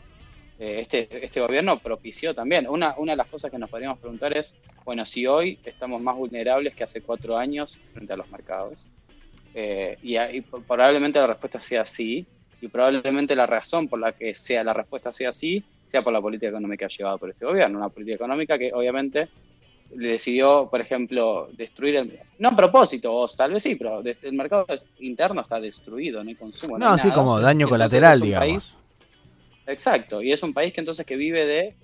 [0.58, 2.66] eh, este, este gobierno propició también.
[2.68, 6.16] Una, una de las cosas que nos podríamos preguntar es, bueno, si hoy estamos más
[6.16, 8.88] vulnerables que hace cuatro años frente a los mercados,
[9.54, 12.26] eh, y, ahí probablemente la respuesta sea sí,
[12.60, 16.20] y probablemente la razón por la que sea la respuesta sea sí, sea por la
[16.20, 19.28] política económica llevada por este gobierno, una política económica que obviamente
[19.90, 24.66] decidió, por ejemplo, destruir el, no a propósito, o tal vez sí, pero el mercado
[24.98, 26.78] interno está destruido, no hay consumo.
[26.78, 27.14] No, hay así nada.
[27.20, 28.46] como daño Entonces colateral, digamos.
[28.48, 28.84] país-
[29.66, 31.74] exacto, y es un país que entonces que vive de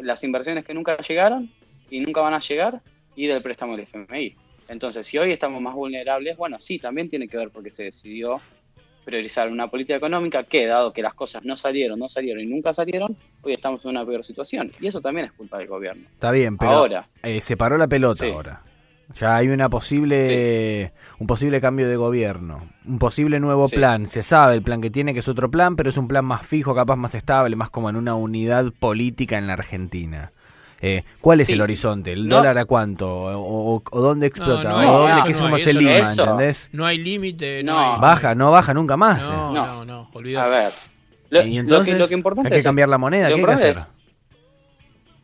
[0.00, 1.50] las inversiones que nunca llegaron
[1.90, 2.80] y nunca van a llegar
[3.16, 4.34] y del préstamo del FMI.
[4.68, 8.40] Entonces, si hoy estamos más vulnerables, bueno, sí, también tiene que ver porque se decidió
[9.04, 12.72] priorizar una política económica que, dado que las cosas no salieron, no salieron y nunca
[12.74, 14.72] salieron, hoy estamos en una peor situación.
[14.80, 16.04] Y eso también es culpa del gobierno.
[16.12, 17.08] Está bien, pero Ahora.
[17.22, 18.30] eh, se paró la pelota Sí.
[18.30, 18.62] ahora.
[19.20, 23.76] Ya hay una posible un posible cambio de gobierno, un posible nuevo Sí.
[23.76, 24.06] plan.
[24.06, 26.46] Se sabe el plan que tiene que es otro plan, pero es un plan más
[26.46, 30.32] fijo, capaz más estable, más como en una unidad política en la Argentina.
[30.86, 31.54] Eh, ¿Cuál es Sí.
[31.54, 32.12] el horizonte?
[32.12, 32.36] ¿El No.
[32.36, 33.08] dólar a cuánto?
[33.10, 34.68] ¿O, o- o dónde explota?
[34.68, 35.32] no ¿O dónde hay,
[35.66, 36.52] el Lima?
[36.72, 39.22] No hay límite, no, Baja, no baja nunca más.
[39.22, 39.54] No, eh.
[39.54, 40.46] no, no, olvídate.
[40.46, 40.72] A ver,
[41.30, 43.34] lo, y lo entonces que, lo que importante hay que es- cambiar la moneda, ¿qué
[43.34, 43.76] hay que hacer?
[43.78, 43.90] es-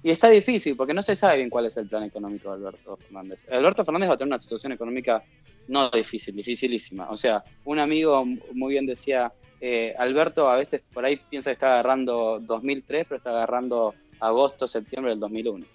[0.02, 2.96] y está difícil porque no se sabe bien cuál es el plan económico de Alberto
[2.96, 3.46] Fernández.
[3.52, 5.22] Alberto Fernández va a tener una situación económica
[5.68, 7.10] no difícil, dificilísima.
[7.10, 9.30] O sea, un amigo muy bien decía,
[9.60, 14.68] eh, Alberto a veces por ahí piensa que está agarrando 2003, pero está agarrando agosto,
[14.68, 15.66] septiembre del 2001.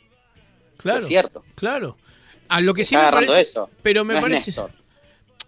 [0.77, 0.99] Claro.
[0.99, 1.43] Es cierto.
[1.55, 1.97] Claro.
[2.47, 3.69] A lo que sí me parece, eso.
[3.81, 4.53] pero me No parece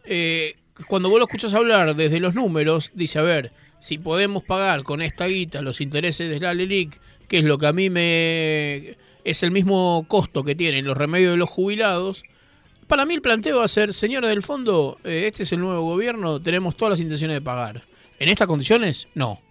[0.06, 0.56] eh,
[0.88, 5.02] cuando vos lo escuchas hablar desde los números, dice, a ver, si podemos pagar con
[5.02, 8.98] esta guita los intereses de la LELIC, que es lo que a mí me...
[9.24, 12.24] es el mismo costo que tienen los remedios de los jubilados,
[12.88, 15.82] para mí el planteo va a ser, señora del fondo, eh, este es el nuevo
[15.82, 17.84] gobierno, tenemos todas las intenciones de pagar.
[18.20, 19.08] ¿En estas condiciones?
[19.14, 19.42] No.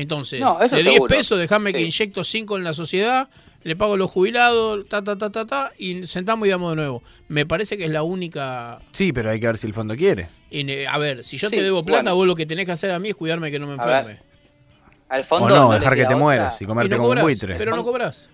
[0.00, 1.14] Entonces, No, eso de 10 seguro.
[1.16, 3.28] pesos, déjame que inyecto 5 en la sociedad,
[3.64, 6.76] le pago a los jubilados, ta, ta, ta, ta, ta, y sentamos y damos de
[6.76, 7.02] nuevo.
[7.26, 8.78] Me parece que es la única...
[8.92, 10.28] Sí, pero hay que ver si el fondo quiere.
[10.52, 12.16] eh, a ver, si yo Sí, te debo plata, bueno.
[12.16, 14.20] vos lo que tenés que hacer a mí es cuidarme que no me enferme.
[15.08, 16.16] Al O fondo no, le dejar que te otra.
[16.16, 17.56] mueras y comerte como un buitre.
[17.56, 18.30] Pero no cobras.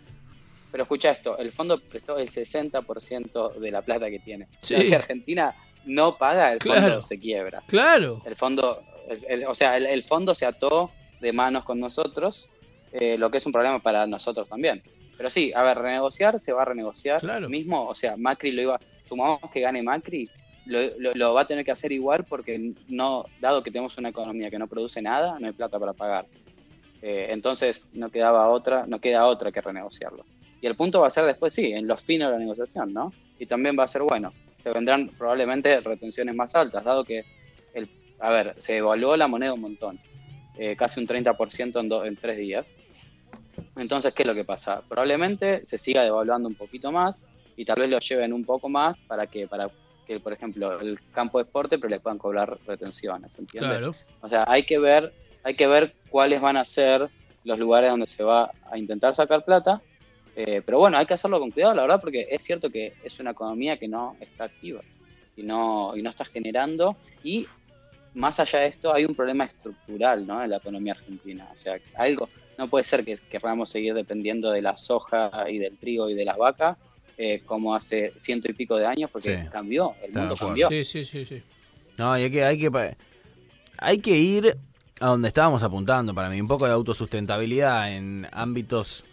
[0.71, 4.49] Pero escucha esto, el fondo prestó el 60% de la plata que tiene.
[4.61, 4.75] Sí.
[4.83, 5.55] Si Argentina
[5.87, 6.81] no paga, el Claro.
[6.83, 7.63] fondo se quiebra.
[7.69, 8.21] Claro.
[8.27, 10.91] El fondo, el- el- o sea, el, el fondo se ató
[11.25, 12.51] de manos con nosotros,
[12.93, 14.83] eh, lo que es un problema para nosotros también.
[15.17, 17.21] Pero sí, a ver, renegociar se va a renegociar.
[17.49, 20.29] Mismo, o sea, Macri lo iba, sumamos que gane Macri,
[20.67, 24.11] lo, lo- lo va a tener que hacer igual porque no, dado que tenemos una
[24.11, 26.27] economía que no produce nada, no hay plata para pagar.
[27.03, 30.25] Eh, entonces no quedaba otra, no queda otra que renegociarlo.
[30.61, 33.13] Y el punto va a ser después, sí, en los fines de la negociación, ¿no?
[33.39, 34.33] Y también va a ser bueno.
[34.63, 37.23] Se vendrán probablemente retenciones más altas, dado que,
[37.75, 37.89] el,
[38.21, 39.99] a ver, se evaluó la moneda un montón,
[40.59, 42.75] eh, casi un 30% en, do- en tres días.
[43.77, 44.83] Entonces, ¿qué es lo que pasa?
[44.89, 48.97] Probablemente se siga devaluando un poquito más y tal vez lo lleven un poco más
[49.07, 49.69] para que, para
[50.07, 53.71] que por ejemplo, el campo de deporte, pero le puedan cobrar retenciones, ¿entiendes?
[53.71, 53.91] Claro.
[54.21, 57.09] O sea, hay que ver, hay que ver cuáles van a ser
[57.45, 59.81] los lugares donde se va a intentar sacar plata.
[60.37, 63.19] eh, pero bueno, hay que hacerlo con cuidado, la verdad, porque es cierto que es
[63.21, 64.81] una economía que no está activa
[65.37, 66.97] y no, y no está generando.
[67.23, 67.47] Y
[68.15, 70.43] más allá de esto, hay un problema estructural ¿no?
[70.43, 71.49] en la economía argentina.
[71.53, 75.77] O sea, algo, no puede ser que querramos seguir dependiendo de la soja y del
[75.79, 76.79] trigo y de las vacas
[77.17, 79.49] eh, como hace ciento y pico de años, porque Sí.
[79.51, 80.69] cambió, el mundo cambió.
[80.69, 81.43] Sí, sí, sí, sí.
[81.97, 82.97] No, y hay que, hay que,
[83.79, 84.57] hay que ir
[85.01, 89.05] a donde estábamos apuntando para mí, un poco de autosustentabilidad en ámbitos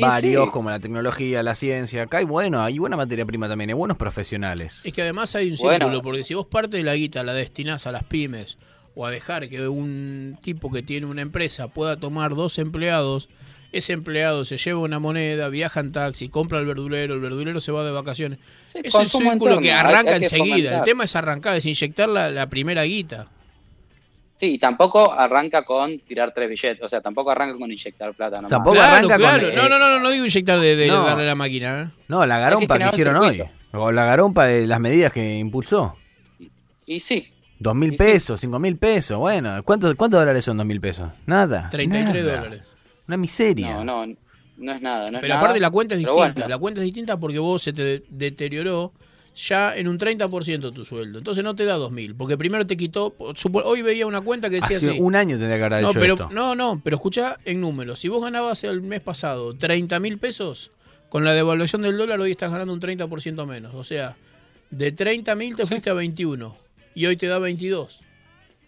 [0.00, 0.50] varios sí.
[0.50, 2.02] como la tecnología, la ciencia.
[2.02, 4.80] Acá hay bueno, hay buena materia prima también, hay buenos profesionales.
[4.84, 5.86] Es que además hay un Bueno.
[5.86, 8.58] círculo, porque si vos parte de la guita la destinás a las pymes
[8.94, 13.28] o a dejar que un tipo que tiene una empresa pueda tomar dos empleados,
[13.72, 17.72] ese empleado se lleva una moneda, viaja en taxi, compra al verdulero, el verdulero se
[17.72, 18.38] va de vacaciones.
[18.66, 20.78] Sí, es consumo círculo que interno, arranca hay que enseguida.
[20.78, 23.28] El tema es arrancar, es inyectar la, la primera guita.
[24.36, 28.36] Sí, y tampoco arranca con tirar tres billetes, o sea, tampoco arranca con inyectar plata.
[28.36, 28.50] nomás.
[28.50, 29.48] Tampoco claro, arranca con, claro.
[29.48, 31.04] eh, no, no, no, no, no digo inyectar de, de no.
[31.04, 31.80] darle a la máquina.
[31.82, 32.00] ¿eh?
[32.08, 33.42] No, la garompa que, hicieron hoy.
[33.72, 35.96] O la garompa de las medidas que impulsó.
[36.86, 37.26] Y sí,
[37.58, 37.96] Dos mil sí.
[37.96, 39.18] pesos, cinco mil pesos.
[39.18, 41.08] Bueno, ¿cuántos cuántos dólares son dos mil pesos?
[41.24, 41.68] Nada.
[41.70, 42.36] 33 nada.
[42.40, 42.72] dólares.
[43.08, 43.82] Una miseria.
[43.82, 44.14] no, no,
[44.58, 45.06] no es nada.
[45.10, 46.32] No es Pero nada, aparte la cuenta es distinta.
[46.34, 46.48] bueno.
[46.48, 48.92] La cuenta es distinta porque vos se te de- deterioró
[49.36, 51.18] ya en un 30% tu sueldo.
[51.18, 52.16] Entonces no te da 2.000.
[52.16, 53.14] Porque primero te quitó...
[53.34, 54.98] supo- Hoy veía una cuenta que decía Hace así.
[55.00, 56.30] un año tendría que haber no, hecho pero, esto.
[56.32, 57.98] no, no, pero escucha en números.
[57.98, 60.70] Si vos ganabas el mes pasado 30 mil pesos,
[61.10, 63.74] con la devaluación del dólar hoy estás ganando un 30% menos.
[63.74, 64.16] O sea,
[64.70, 66.56] de 30 mil te fuiste a 21
[66.94, 68.00] y hoy te da 22.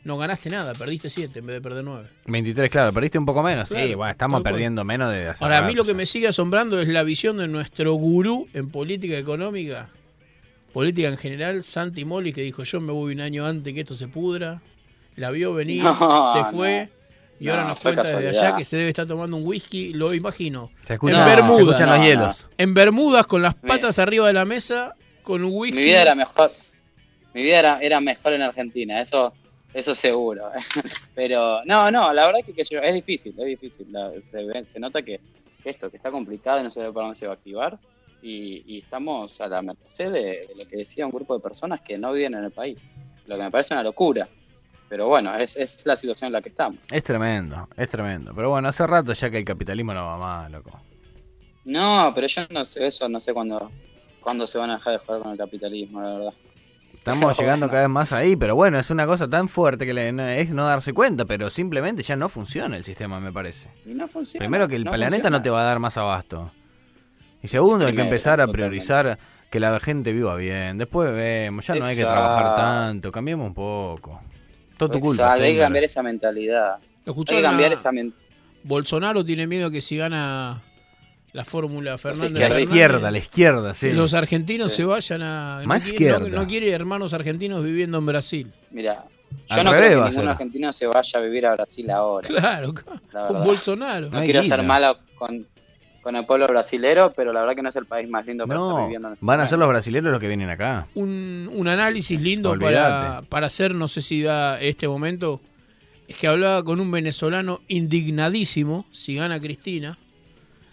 [0.05, 2.09] No ganaste nada, perdiste 7 en vez de perder 9.
[2.27, 3.69] 23, claro, perdiste un poco menos.
[3.69, 6.81] sí, bueno, estamos perdiendo menos de hace Ahora, a mí lo que me sigue asombrando
[6.81, 9.91] es la visión de nuestro gurú en política económica,
[10.79, 13.97] política en general, Santi Moli, que dijo, yo me voy un año antes que esto
[13.97, 14.62] se pudra,
[15.16, 16.89] la vio venir, No, se fue,
[17.41, 18.45] y No, ahora nos cuenta desde casualidad.
[18.47, 20.70] allá que se debe estar tomando un whisky, lo imagino.
[20.87, 22.49] Se escucha- en se Bermudas, escuchan los hielos.
[22.59, 25.79] En Bermudas, con las patas arriba de la mesa, con un whisky.
[25.79, 26.53] Mi vida era mejor.
[27.35, 29.33] Mi vida era, era mejor en Argentina, eso
[29.74, 30.51] eso seguro.
[31.16, 33.87] Pero no, no, la verdad que, sé yo, es difícil, es difícil.
[33.91, 35.20] La- se, ve- se nota que,
[35.62, 37.79] que esto, que está complicado y no se ve por dónde se va a activar.
[38.23, 41.81] Y, y estamos a la merced de, de lo que decía un grupo de personas
[41.81, 42.89] que no viven en el país.
[43.27, 44.29] Lo que me parece una locura.
[44.89, 46.79] Pero bueno, es, es la situación en la que estamos.
[46.91, 48.33] Es tremendo, es tremendo.
[48.35, 50.81] Pero bueno, hace rato ya que el capitalismo no va más, loco.
[51.64, 53.71] No, pero yo no sé eso, no sé cuándo,
[54.21, 56.33] cuándo se van a dejar de jugar con el capitalismo, la verdad.
[56.95, 60.12] Estamos llegando cada vez más ahí, pero bueno, es una cosa tan fuerte que le-
[60.12, 63.71] no- es no darse cuenta, pero simplemente ya no funciona el sistema, me parece.
[63.87, 64.45] Y no funciona.
[64.45, 65.37] Primero que el no planeta funciona.
[65.39, 66.51] no te va a dar más abasto.
[67.43, 68.53] Y segundo, hay que empezar a totalmente.
[68.68, 69.18] priorizar
[69.51, 70.76] que la gente viva bien.
[70.78, 74.20] Después vemos, ya no hay que trabajar tanto, cambiemos un poco.
[74.76, 75.32] Todo tu culpa.
[75.32, 76.76] Hay que cambiar esa mentalidad.
[77.07, 78.24] Hay que cambiar a- esa mentalidad.
[78.64, 80.61] Bolsonaro tiene miedo que si gana
[81.32, 82.32] la fórmula Fernández.
[82.32, 83.93] La Fernández, izquierda, la izquierda, sí.
[83.93, 84.78] Los argentinos Sí.
[84.78, 85.61] se vayan a.
[85.64, 86.41] Más no, quiere, no- izquierda.
[86.43, 88.53] no quiere hermanos argentinos viviendo en Brasil.
[88.70, 90.28] Mira, yo Al no creo que a ningún ser.
[90.28, 92.28] argentino se vaya a vivir a Brasil ahora.
[92.28, 92.74] Claro,
[93.12, 93.45] la con.
[93.45, 94.11] Bolsonaro.
[94.11, 94.57] No hay quiero guita.
[94.57, 95.47] ser malo con,
[96.09, 98.59] con el pueblo brasilero, pero la verdad que no es el país más lindo para
[98.59, 99.09] estar No, viviendo.
[99.09, 100.87] en este van a ser los brasileños los que vienen acá.
[100.95, 105.43] un, un análisis lindo para, para hacer, no sé si da este momento,
[106.07, 109.99] es que hablaba con un venezolano indignadísimo si gana Cristina.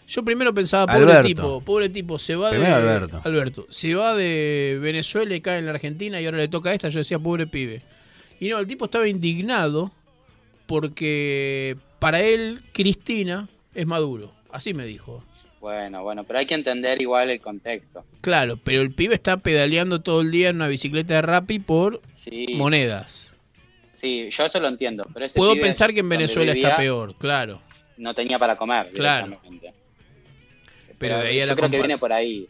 [0.08, 1.28] Yo primero pensaba, pobre Alberto.
[1.28, 2.82] tipo, pobre tipo, se va Primero de...
[2.82, 3.22] Alberto.
[3.26, 6.74] Alberto, se va de Venezuela y cae en la Argentina y ahora le toca a
[6.74, 7.82] esta, yo decía, pobre pibe.
[8.40, 9.92] Y no, el tipo estaba indignado
[10.66, 15.24] porque para él Cristina es Maduro, así me dijo.
[15.60, 18.04] Bueno, bueno, pero hay que entender igual el contexto.
[18.22, 22.02] Claro, pero el pibe está pedaleando todo el día en una bicicleta de Rappi por
[22.14, 22.46] Sí.
[22.56, 23.34] monedas.
[23.94, 25.04] Sí, yo eso lo entiendo.
[25.14, 27.62] Pero ese Puedo pibe pensar que en Venezuela está peor, claro.
[27.98, 28.92] No tenía para comer.
[28.92, 29.40] Claro.
[30.98, 32.48] Pero de ahí a yo la creo que viene por ahí.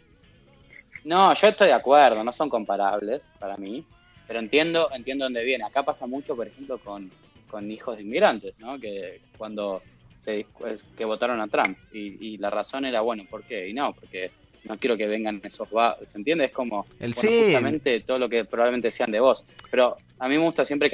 [1.04, 3.86] No, yo estoy de acuerdo, no son comparables para mí,
[4.28, 5.64] pero entiendo, entiendo dónde viene.
[5.64, 7.12] Acá pasa mucho, por ejemplo, con,
[7.50, 8.80] con hijos de inmigrantes, ¿no?
[8.80, 9.82] Que cuando
[10.26, 10.46] se
[10.98, 13.70] que votaron a Trump y, y la razón era bueno, ¿por qué?
[13.70, 14.32] Y no, porque
[14.64, 16.46] no quiero que vengan esos va ¿se entiende?
[16.46, 17.44] Es como El bueno, sí.
[17.44, 20.92] justamente todo lo que probablemente decían de vos, pero a mí me gusta siempre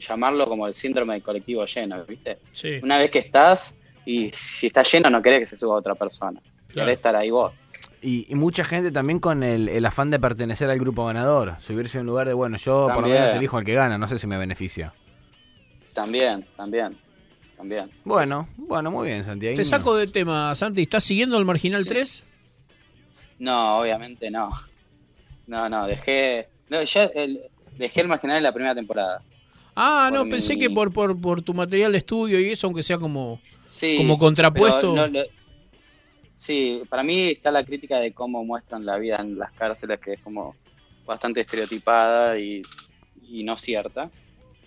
[0.00, 2.38] llamarlo como el síndrome del colectivo lleno, ¿viste?
[2.52, 2.80] Sí.
[2.82, 6.40] Una vez que estás y si está lleno no querés que se suba otra persona,
[6.68, 6.86] Claro.
[6.86, 7.52] querés estar ahí vos.
[8.00, 11.54] Y, y mucha gente también con el, el afán de pertenecer al grupo ganador.
[11.60, 14.08] Subirse a un lugar de, bueno, yo por lo menos elijo al que gana, no
[14.08, 14.92] sé si me beneficia.
[15.92, 16.96] También, también,
[17.62, 17.90] también.
[18.04, 19.54] Bueno, bueno, muy bien, Santiago.
[19.56, 20.82] Te saco de tema, Santi.
[20.82, 22.24] ¿Estás siguiendo el Marginal 3?
[23.38, 24.50] No, obviamente no.
[25.46, 26.48] No, no, dejé.
[26.68, 27.40] No, ya el,
[27.78, 29.22] dejé el marginal en la primera temporada.
[29.76, 32.98] Ah, no, pensé que por, por, por tu material de estudio y eso, aunque sea
[32.98, 33.96] como, Sí.
[33.96, 34.92] como contrapuesto.
[34.94, 35.24] pero no lo-
[36.34, 40.14] sí, para mí está la crítica de cómo muestran la vida en las cárceles, que
[40.14, 40.56] es como
[41.06, 42.62] bastante estereotipada y,
[43.28, 44.10] y no cierta.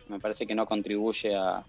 [0.08, 1.64] Me parece que no contribuye a,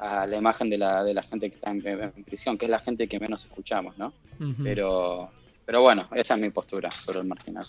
[0.00, 2.70] a la imagen de la, de la gente que está en, en prisión, que es
[2.70, 4.14] la gente que menos escuchamos, ¿no?
[4.62, 5.30] Pero,
[5.66, 7.64] pero bueno, esa es mi postura sobre el marginal.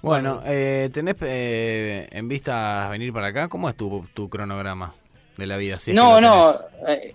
[0.00, 3.48] Bueno, eh, ¿tenés eh, en vista venir para acá?
[3.48, 4.94] ¿Cómo es tu, tu cronograma
[5.36, 5.76] de la vida?
[5.76, 6.54] Si no, no,
[6.86, 7.14] eh,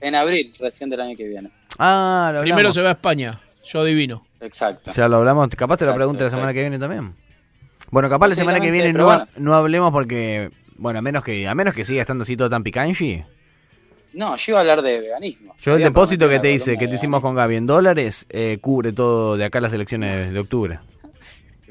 [0.00, 1.50] en abril, recién del año que viene.
[1.78, 3.40] Ah, lo Primero se va a España.
[3.64, 4.26] Yo adivino.
[4.40, 4.92] Exacto.
[4.92, 5.48] Ya lo hablamos.
[5.48, 6.56] Capaz te lo Exacto, pregunte la semana exacto.
[6.56, 7.14] que viene también.
[7.90, 9.26] Bueno, capaz la semana que viene no, bueno.
[9.36, 12.62] no hablemos porque, bueno, a menos que a menos que siga estando así todo tan
[12.62, 13.24] picanchi.
[14.12, 15.54] No, yo iba a hablar de veganismo.
[15.60, 18.92] Yo el depósito que te hice, que te hicimos con Gaby en dólares, eh, cubre
[18.92, 20.78] todo de acá las elecciones de, octubre.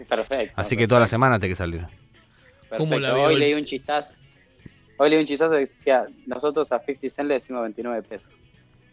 [0.08, 0.54] Perfecto.
[0.56, 1.86] Así que toda la semana te que salir.
[2.70, 3.00] Perfecto.
[3.00, 4.22] la Hoy el- leí un chistazo.
[4.98, 8.32] Hoy leí un chistazo que decía, nosotros a 50 Cent le decimos 29 pesos.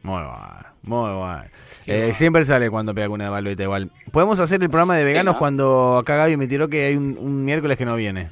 [0.02, 1.44] Muy bueno, muy bueno.
[1.86, 3.90] Eh, siempre sale cuando pega una balueta igual.
[4.12, 5.38] Podemos hacer el programa de veganos ¿no?
[5.38, 8.30] cuando acá Gaby me tiró que hay un, un miércoles que no viene.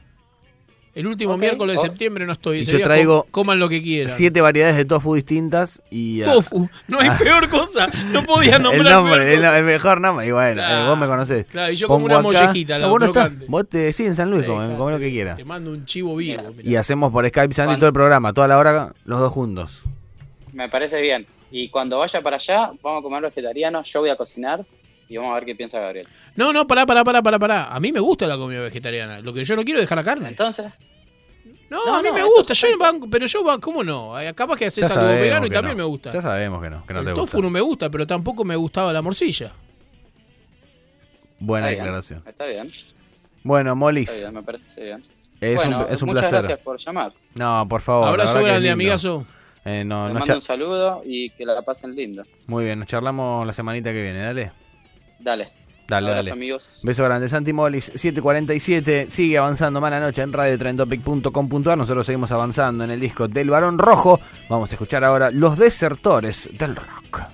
[0.95, 1.83] El último miércoles de Oh.
[1.83, 2.59] septiembre no estoy.
[2.61, 4.15] Y yo traigo co- coman lo que quieran.
[4.15, 6.23] Siete variedades de tofu distintas y...
[6.23, 6.69] Tofu.
[6.87, 7.89] No hay ah, peor cosa.
[8.13, 9.59] No podía el nombrar nombre, peor el, cosa.
[9.59, 10.27] el mejor nombre.
[10.27, 10.87] Y bueno, eh, Claro.
[10.91, 11.47] vos me conocés.
[11.47, 13.33] Claro, y yo como una acá- mollejita, la No, vos no estás.
[13.49, 14.79] Vos te sí, en San Luis, Sí, come, claro.
[14.79, 15.37] come lo que quieras.
[15.37, 16.43] Te mando un chivo vivo.
[16.57, 16.69] mirá.
[16.71, 19.83] Y hacemos por Skype Sandy todo el programa, toda la hora, los dos juntos.
[20.53, 21.27] Me parece bien.
[21.51, 24.65] Y cuando vaya para allá, vamos a comer vegetariano, yo voy a cocinar
[25.09, 26.09] y vamos a ver qué piensa Gabriel.
[26.37, 27.65] No, no, pará, pará, pará, pará, pará.
[27.75, 29.21] A mí me gusta la comida vegetariana.
[29.21, 30.29] Lo que yo no quiero es dejar la carne.
[30.29, 30.67] Entonces,
[31.71, 32.53] No, No, a mí no, me gusta.
[32.55, 34.19] Yo banco- pero yo, ¿cómo no?
[34.21, 35.85] Eh, Capaz que haces algo vegano y también no.
[35.85, 36.11] me gusta.
[36.11, 37.39] Ya sabemos que no, que no el te tofu gusta.
[37.43, 39.53] no me gusta, pero tampoco me gustaba la morcilla.
[41.41, 42.23] Buena está bien, declaración.
[42.27, 42.67] Está bien,
[43.43, 44.09] Bueno, Molis.
[44.09, 45.01] está bien, me parece bien.
[45.41, 46.39] Es bueno, un, es un muchas placer.
[46.49, 47.13] gracias por llamar.
[47.35, 48.09] No, por favor.
[48.09, 49.27] Abrazo grande, amigazo.
[49.65, 52.23] Eh, no, Les nos mando un saludo y que la pasen lindo.
[52.49, 54.53] Muy bien, nos charlamos la semanita que viene, dale.
[55.19, 55.51] Dale.
[55.87, 56.33] Dale, Abrazo, dale.
[56.33, 56.81] amigos.
[56.83, 62.91] Beso grande, Santi Molis, 747, sigue avanzando mala noche en radiotrentopic.com.ar, nosotros seguimos avanzando en
[62.91, 67.34] el disco del Barón Rojo, vamos a escuchar ahora Los Desertores del Rock.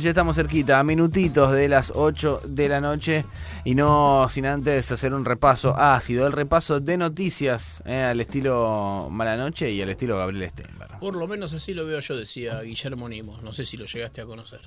[0.00, 3.24] Ya estamos cerquita, a minutitos de las 8 de la noche.
[3.64, 9.08] Y no sin antes hacer un repaso ácido, el repaso de noticias eh, al estilo
[9.10, 11.00] Mala Noche y al estilo Gabriel Steinberg.
[11.00, 13.42] Por lo menos así lo veo yo, decía Guillermo Nimos.
[13.42, 14.60] No sé si lo llegaste a conocer.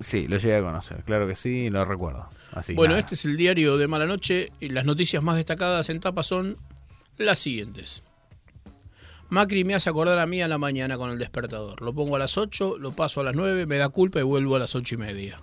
[0.00, 2.26] Sí, lo llegué a conocer, claro que sí, lo recuerdo.
[2.52, 3.00] Así bueno, nada.
[3.00, 6.56] este es el diario de Mala Noche y las noticias más destacadas en tapa son
[7.18, 8.02] las siguientes.
[9.32, 11.80] Macri me hace acordar a mí a la mañana con el despertador.
[11.80, 14.56] Lo pongo a las 8, lo paso a las 9, me da culpa y vuelvo
[14.56, 15.38] a las 8 y media.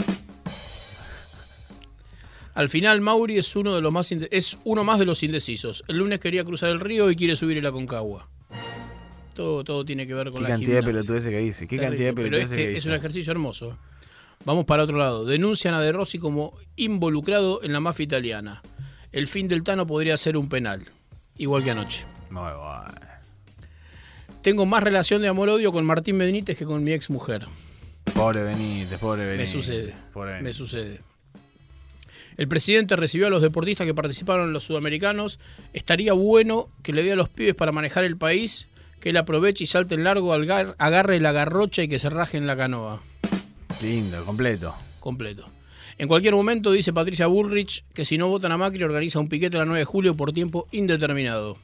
[2.53, 5.83] Al final, Mauri es uno, de los más es uno más de los indecisos.
[5.87, 8.29] El lunes quería cruzar el río y quiere subir el Aconcagua.
[9.33, 10.93] Todo, todo tiene que ver con Qué la cantidad de gimnasia.
[10.93, 13.75] pelotudeces que dice, qué Terrible, cantidad de pero este que es un ejercicio hermoso.
[14.45, 15.25] Vamos para otro lado.
[15.25, 18.61] Denuncian a De Rossi como involucrado en la mafia italiana.
[19.11, 20.85] El fin del Tano podría ser un penal,
[21.37, 22.05] igual que anoche.
[22.29, 23.08] Muy bueno.
[24.41, 27.45] Tengo más relación de amor-odio con Martín Benítez que con mi ex mujer.
[28.15, 29.51] Pobre Benítez, pobre Me Benítez.
[29.51, 29.93] sucede.
[30.13, 31.01] Pobre Me sucede.
[32.37, 35.39] El presidente recibió a los deportistas que participaron en los sudamericanos.
[35.73, 38.67] Estaría bueno que le dé a los pibes para manejar el país,
[39.01, 42.47] que él aproveche y salte en largo, agarre la garrocha y que se raje en
[42.47, 43.01] la canoa.
[43.81, 44.73] Lindo, completo.
[45.01, 45.47] Completo.
[45.97, 49.57] En cualquier momento, dice Patricia Bullrich, que si no votan a Macri organiza un piquete
[49.57, 51.57] la 9 de julio por tiempo indeterminado.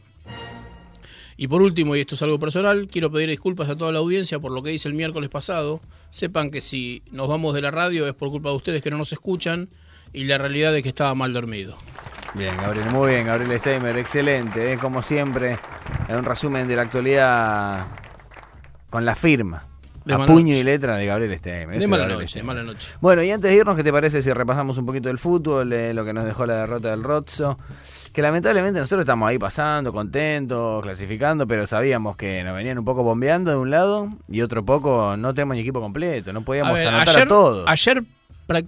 [1.38, 4.40] Y por último, y esto es algo personal, quiero pedir disculpas a toda la audiencia
[4.40, 5.82] por lo que hice el miércoles pasado.
[6.10, 8.98] Sepan que si nos vamos de la radio es por culpa de ustedes que no
[8.98, 9.68] nos escuchan
[10.14, 11.76] y la realidad es que estaba mal dormido.
[12.36, 15.58] Bien, Gabriel, muy bien, Gabriel Steimer, excelente, eh, como siempre,
[16.08, 17.86] en un resumen de la actualidad
[18.90, 19.64] con la firma,
[20.06, 20.60] De a puño noche.
[20.60, 21.80] y letra de Gabriel Steimer.
[21.80, 22.90] De mala noche, de mala noche.
[23.02, 25.94] Bueno, y antes de irnos, ¿qué te parece si repasamos un poquito del fútbol, eh,
[25.94, 27.58] lo que nos dejó la derrota del Rozzo?
[28.16, 33.03] Que lamentablemente nosotros estamos ahí pasando, contentos, clasificando, pero sabíamos que nos venían un poco
[33.03, 36.76] bombeando de un lado y otro poco no tenemos ni equipo completo, no podíamos A
[36.76, 37.66] ver, anotar ayer, a todos.
[37.68, 38.03] ayer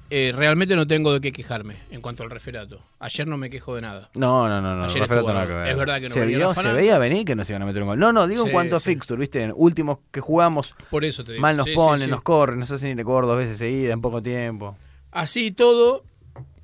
[0.10, 2.80] eh, realmente no tengo de qué quejarme en cuanto al referato.
[3.00, 4.10] Ayer no me quejo de nada.
[4.16, 4.84] No, no, no, no.
[4.84, 5.56] Ayer referato bárbaro.
[5.62, 5.68] ver.
[5.70, 7.88] Es verdad que no se, vio- se veía venir que nos iban a meter un
[7.88, 8.00] gol.
[8.00, 8.90] No, no, digo en cuanto a sí.
[8.90, 9.44] fixture, ¿viste?
[9.44, 11.42] En últimos que jugamos, Por eso te digo.
[11.42, 14.02] mal nos Sí, ponen, nos corren, no sé si le cobro dos veces seguidas en
[14.02, 14.76] poco tiempo.
[15.12, 16.04] Así todo,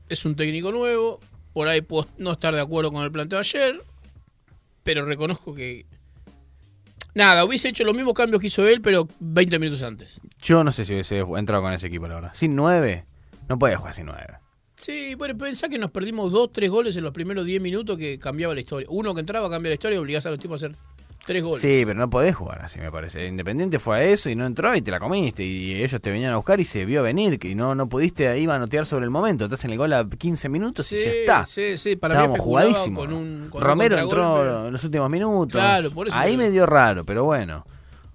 [0.09, 1.21] es un técnico nuevo.
[1.53, 3.81] Por ahí puedo no estar de acuerdo con el planteo de ayer.
[4.83, 5.85] Pero reconozco que.
[7.15, 10.19] Nada, hubiese hecho los mismos cambios que hizo él, pero 20 minutos antes.
[10.41, 12.31] Yo no sé si hubiese entrado con ese equipo, la verdad.
[12.33, 13.05] Sin nueve,
[13.47, 14.39] no puede jugar sin nueve.
[14.75, 18.17] Sí, bueno, pensá que nos perdimos dos, tres goles en los primeros 10 minutos que
[18.17, 18.87] cambiaba la historia.
[18.89, 20.77] Uno que entraba cambia la historia y obligás a los tipos a hacer
[21.25, 21.61] tres goles.
[21.61, 23.25] Sí, pero no podés jugar así, me parece.
[23.27, 25.43] Independiente fue a eso y no entró y te la comiste.
[25.43, 27.39] Y ellos te venían a buscar y se vio venir.
[27.39, 29.45] Que no, no pudiste ahí manotear sobre el momento.
[29.45, 31.45] Estás en el gol a 15 minutos y Sí, ya está.
[31.45, 33.05] sí, sí, para mí Estábamos especulaba jugadísimos.
[33.05, 35.53] con un- con un Romero entró en los últimos minutos.
[35.53, 37.65] Claro, por eso Ahí me dio raro, pero bueno.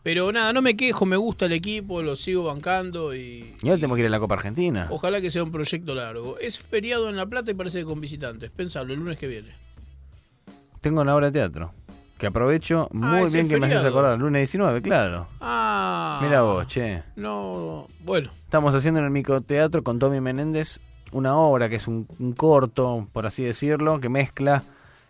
[0.02, 3.76] Pero nada, no me quejo, me gusta el equipo, lo sigo bancando y Y ahora
[3.76, 4.86] tenemos que ir a la Copa Argentina.
[4.90, 6.38] ojalá que sea un proyecto largo.
[6.38, 8.50] Es feriado en La Plata y parece que con visitantes.
[8.50, 9.48] Pensalo, el lunes que viene.
[10.80, 11.72] Tengo una obra de teatro.
[12.18, 13.88] Que aprovecho muy Ah, bien que me feriado.
[13.88, 14.18] acordar.
[14.18, 15.28] Lunes 19, claro.
[15.40, 16.18] Ah.
[16.22, 17.02] Mira vos, che.
[17.16, 18.30] No, bueno.
[18.44, 20.80] Estamos haciendo en el microteatro con Tommy Menéndez
[21.12, 24.64] una obra que es un, un corto, por así decirlo, que mezcla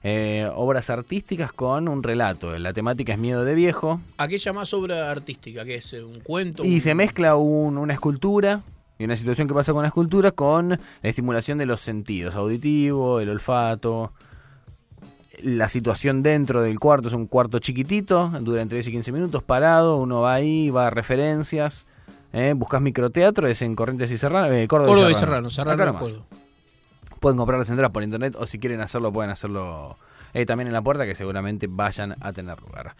[0.04, 2.56] eh, obras artísticas con un relato.
[2.59, 4.00] La temática es miedo de viejo.
[4.18, 5.64] ¿A qué llamás obra artística?
[5.64, 5.92] ¿Qué es?
[5.94, 6.62] ¿Un cuento?
[6.64, 8.61] Y un- se mezcla un- una escultura
[8.98, 13.18] y una situación que pasa con la escultura con la estimulación de los sentidos, auditivo,
[13.20, 14.12] el olfato.
[15.43, 19.43] La situación dentro del cuarto es un cuarto chiquitito, dura entre 10 y 15 minutos,
[19.43, 21.86] parado, uno va ahí, va a referencias,
[22.32, 25.51] eh, buscas microteatro, es en Corrientes y Serrano, eh, Córdoba, Córdoba y Serrano.
[25.51, 26.26] Serrano, Serrano.
[27.20, 29.97] Pueden comprar las entradas por internet o si quieren hacerlo pueden hacerlo
[30.34, 32.95] eh, también en la puerta que seguramente vayan a tener lugar.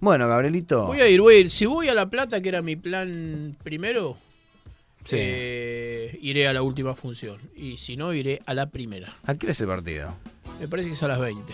[0.00, 0.86] Bueno, Gabrielito.
[0.86, 1.50] Voy a ir, voy a ir.
[1.50, 4.16] Si voy a La Plata, que era mi plan primero,
[5.04, 5.16] Sí.
[5.18, 7.38] eh, iré a la última función.
[7.54, 9.14] Y si no, iré a la primera.
[9.26, 10.12] ¿A qué es el partido?
[10.62, 11.52] Me parece que es a las 20.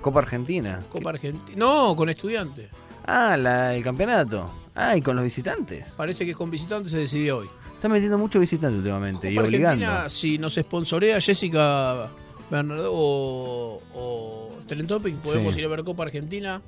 [0.00, 0.80] Copa Argentina.
[0.88, 1.56] Copa Argentina.
[1.56, 2.70] No, con estudiantes.
[3.06, 4.50] Ah, la- el campeonato.
[4.74, 5.90] Ah, y con los visitantes.
[5.96, 7.48] Parece que con visitantes se decidió hoy.
[7.74, 9.84] Están metiendo mucho visitante últimamente y obligando.
[9.84, 12.08] Argentina, si nos sponsorea Jessica
[12.50, 15.60] Bernardo o, o Telentopic, podemos Sí.
[15.60, 16.62] ir a ver Copa Argentina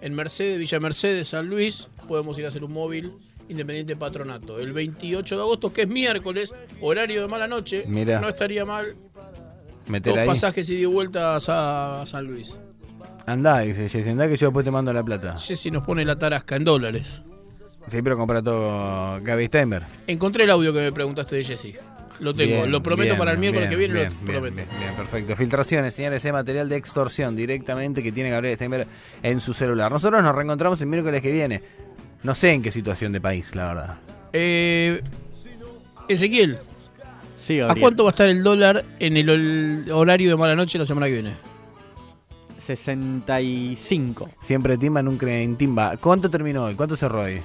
[0.00, 1.88] en Mercedes, Villa Mercedes, San Luis.
[2.08, 3.12] Podemos ir a hacer un móvil
[3.48, 4.58] Independiente Patronato.
[4.58, 7.84] El 28 de agosto, que es miércoles, horario de mala noche.
[7.86, 8.18] Mirá.
[8.20, 8.96] No estaría mal
[9.88, 10.26] Meter dos ahí.
[10.26, 12.58] pasajes y de vueltas a San Luis.
[13.26, 15.36] Andá, dice Jessy, andá que yo después te mando la plata.
[15.36, 17.22] Jessy nos pone la tarasca en dólares.
[17.88, 19.86] Sí, pero compra todo Gaby Steinberg.
[20.06, 21.74] Encontré el audio que me preguntaste de Jessy.
[22.18, 24.56] Lo tengo, Bien, lo prometo bien, para el miércoles que viene, bien, lo prometo.
[24.56, 25.36] Bien, bien, perfecto.
[25.36, 28.86] Filtraciones, señores, ese material de extorsión directamente que tiene Gabriel Steinberg
[29.22, 29.92] en su celular.
[29.92, 31.62] Nosotros nos reencontramos el miércoles que viene.
[32.22, 33.94] No sé en qué situación de país, la verdad.
[34.32, 35.02] Eh,
[36.08, 36.58] Ezequiel,
[37.46, 40.84] Sí, ¿a cuánto va a estar el dólar en el horario de mala noche la
[40.84, 41.36] semana que viene?
[42.58, 44.30] 65.
[44.40, 45.96] Siempre timba, nunca en timba.
[45.96, 46.74] ¿Cuánto terminó hoy?
[46.74, 47.40] ¿Cuánto cerró hoy?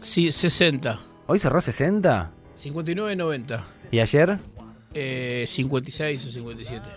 [0.00, 0.98] Sí, 60.
[1.28, 2.32] ¿Hoy cerró 60?
[2.60, 3.62] 59.90.
[3.92, 4.38] ¿Y ayer?
[4.92, 6.88] Eh, 56 o 57.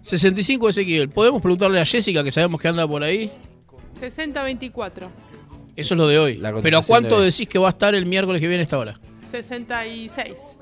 [0.00, 1.10] 65 Ezequiel.
[1.10, 3.30] ¿Podemos preguntarle a Jessica que sabemos que anda por ahí?
[4.00, 5.10] 60-24.
[5.76, 6.42] Eso es lo de hoy.
[6.62, 7.30] Pero ¿a cuánto de hoy.
[7.30, 8.98] decís que va a estar el miércoles que viene a esta hora?
[9.30, 10.57] 66.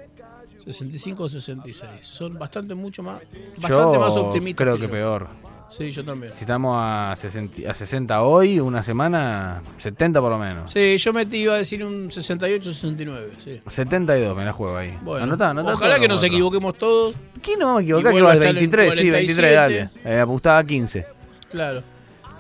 [0.67, 1.91] 65 o 66.
[2.03, 3.21] Son bastante mucho más
[3.57, 4.65] bastante Yo más optimistas.
[4.65, 4.91] creo que, yo.
[4.91, 5.29] peor.
[5.69, 6.33] Sí, yo también.
[6.35, 10.71] Si estamos a 60, a 60 hoy, una semana, 70 por lo menos.
[10.71, 13.61] Sí, yo me iba a decir un 68 69, sí.
[13.67, 14.97] 72 me la juego ahí.
[15.03, 16.29] Bueno, Anotá, anotá ojalá que nos otro.
[16.29, 17.17] equivoquemos todos.
[17.43, 18.05] ¿Qué no vamos a equivocar?
[18.07, 19.75] Que vuelva va a al estar en 23, sí, 23, dale.
[19.89, 20.09] 47.
[20.17, 21.07] Eh, apostaba a 15.
[21.51, 21.83] Claro.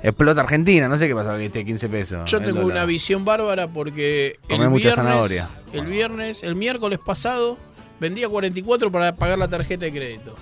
[0.02, 2.30] Explota Argentina, no sé qué pasa que esté 15 pesos.
[2.30, 2.76] Yo tengo dólar.
[2.76, 5.48] una visión bárbara porque Comé el mucha viernes, zanahoria.
[5.72, 7.58] el viernes, el miércoles pasado
[8.00, 10.34] vendía 44 para pagar la tarjeta de crédito.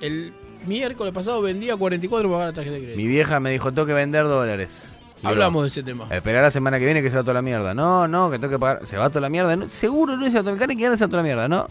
[0.00, 0.32] El
[0.66, 2.96] miércoles pasado vendía 44 para pagar la tarjeta de crédito.
[2.98, 4.88] Mi vieja me dijo, tengo que vender dólares.
[5.16, 6.06] Digo, Hablamos de ese tema.
[6.10, 7.72] Esperar la semana que viene que se va toda la mierda.
[7.72, 8.86] No, no, que tengo que pagar.
[8.86, 9.56] Se va toda la mierda.
[9.56, 11.66] No, seguro no es automecánica que se va toda la mierda, ¿no?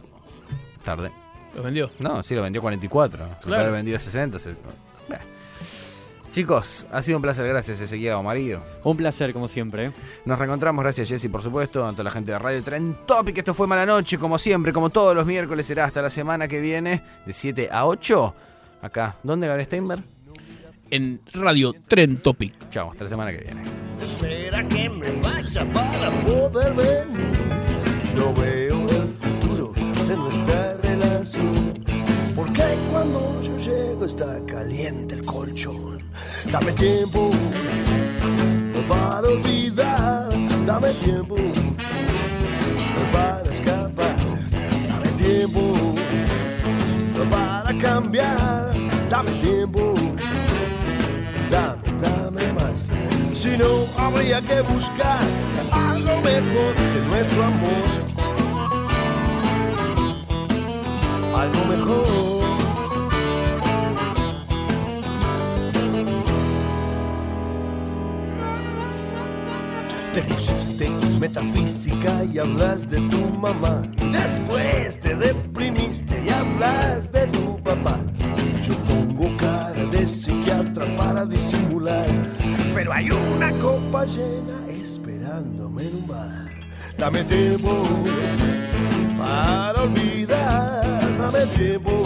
[0.83, 1.11] Tarde.
[1.55, 1.91] ¿Lo vendió?
[1.99, 3.25] No, sí, lo vendió 44.
[3.43, 3.65] Claro.
[3.67, 4.39] Lo vendió a 60.
[4.39, 4.53] se-
[5.07, 5.19] Bah.
[6.33, 7.47] Chicos, ha sido un placer.
[7.47, 8.63] Gracias, Ezequiel Amarillo.
[8.83, 9.85] Un placer, como siempre.
[9.85, 9.91] ¿eh?
[10.25, 13.37] Nos reencontramos, gracias Jessy, por supuesto, a toda la gente de Radio Tren Topic.
[13.37, 16.59] Esto fue Mala Noche, como siempre, como todos los miércoles, será hasta la semana que
[16.59, 18.35] viene, de 7 a 8.
[18.81, 20.03] Acá, ¿dónde Gabriel Steinberg?
[20.89, 22.67] En Radio Tren Topic.
[22.71, 23.61] Chao, hasta la semana que viene.
[24.01, 27.27] Espera que me vaya para poder venir.
[28.15, 29.71] No veo el futuro
[30.07, 31.62] de nuestra relación.
[32.45, 36.03] Porque cuando yo llego está caliente el colchón.
[36.51, 37.31] Dame tiempo
[38.87, 40.29] para olvidar.
[40.65, 41.35] Dame tiempo
[43.13, 44.15] para escapar.
[44.89, 45.95] Dame tiempo
[47.31, 48.71] para cambiar.
[49.09, 49.95] Dame tiempo
[51.53, 52.89] dame, dame más.
[53.33, 55.23] Si no, habría que buscar
[55.71, 57.87] algo mejor que nuestro amor.
[61.35, 62.32] Algo mejor.
[70.13, 70.89] Te pusiste
[71.19, 73.81] metafísica y hablas de tu mamá.
[73.99, 77.97] Y después te deprimiste y hablas de tu papá.
[78.63, 82.05] Yo pongo cara de psiquiatra para disimular.
[82.75, 86.49] Pero hay una copa llena esperándome en un bar.
[86.95, 87.83] Dame tiempo
[89.17, 91.17] para olvidar.
[91.17, 92.05] Dame tiempo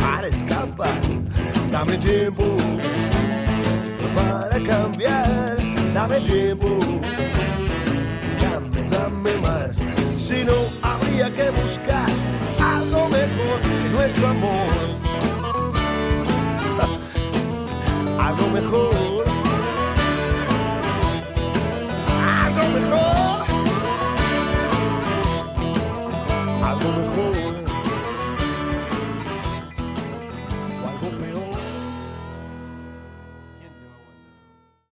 [0.00, 1.00] para escapar.
[1.72, 2.56] Dame tiempo
[4.14, 5.55] para cambiar.
[5.96, 6.68] Dame tiempo.
[8.38, 9.82] Dame, dame más.
[10.18, 12.06] Si no, habría que buscar
[12.62, 14.74] algo mejor que nuestro amor.
[18.20, 19.05] Algo mejor.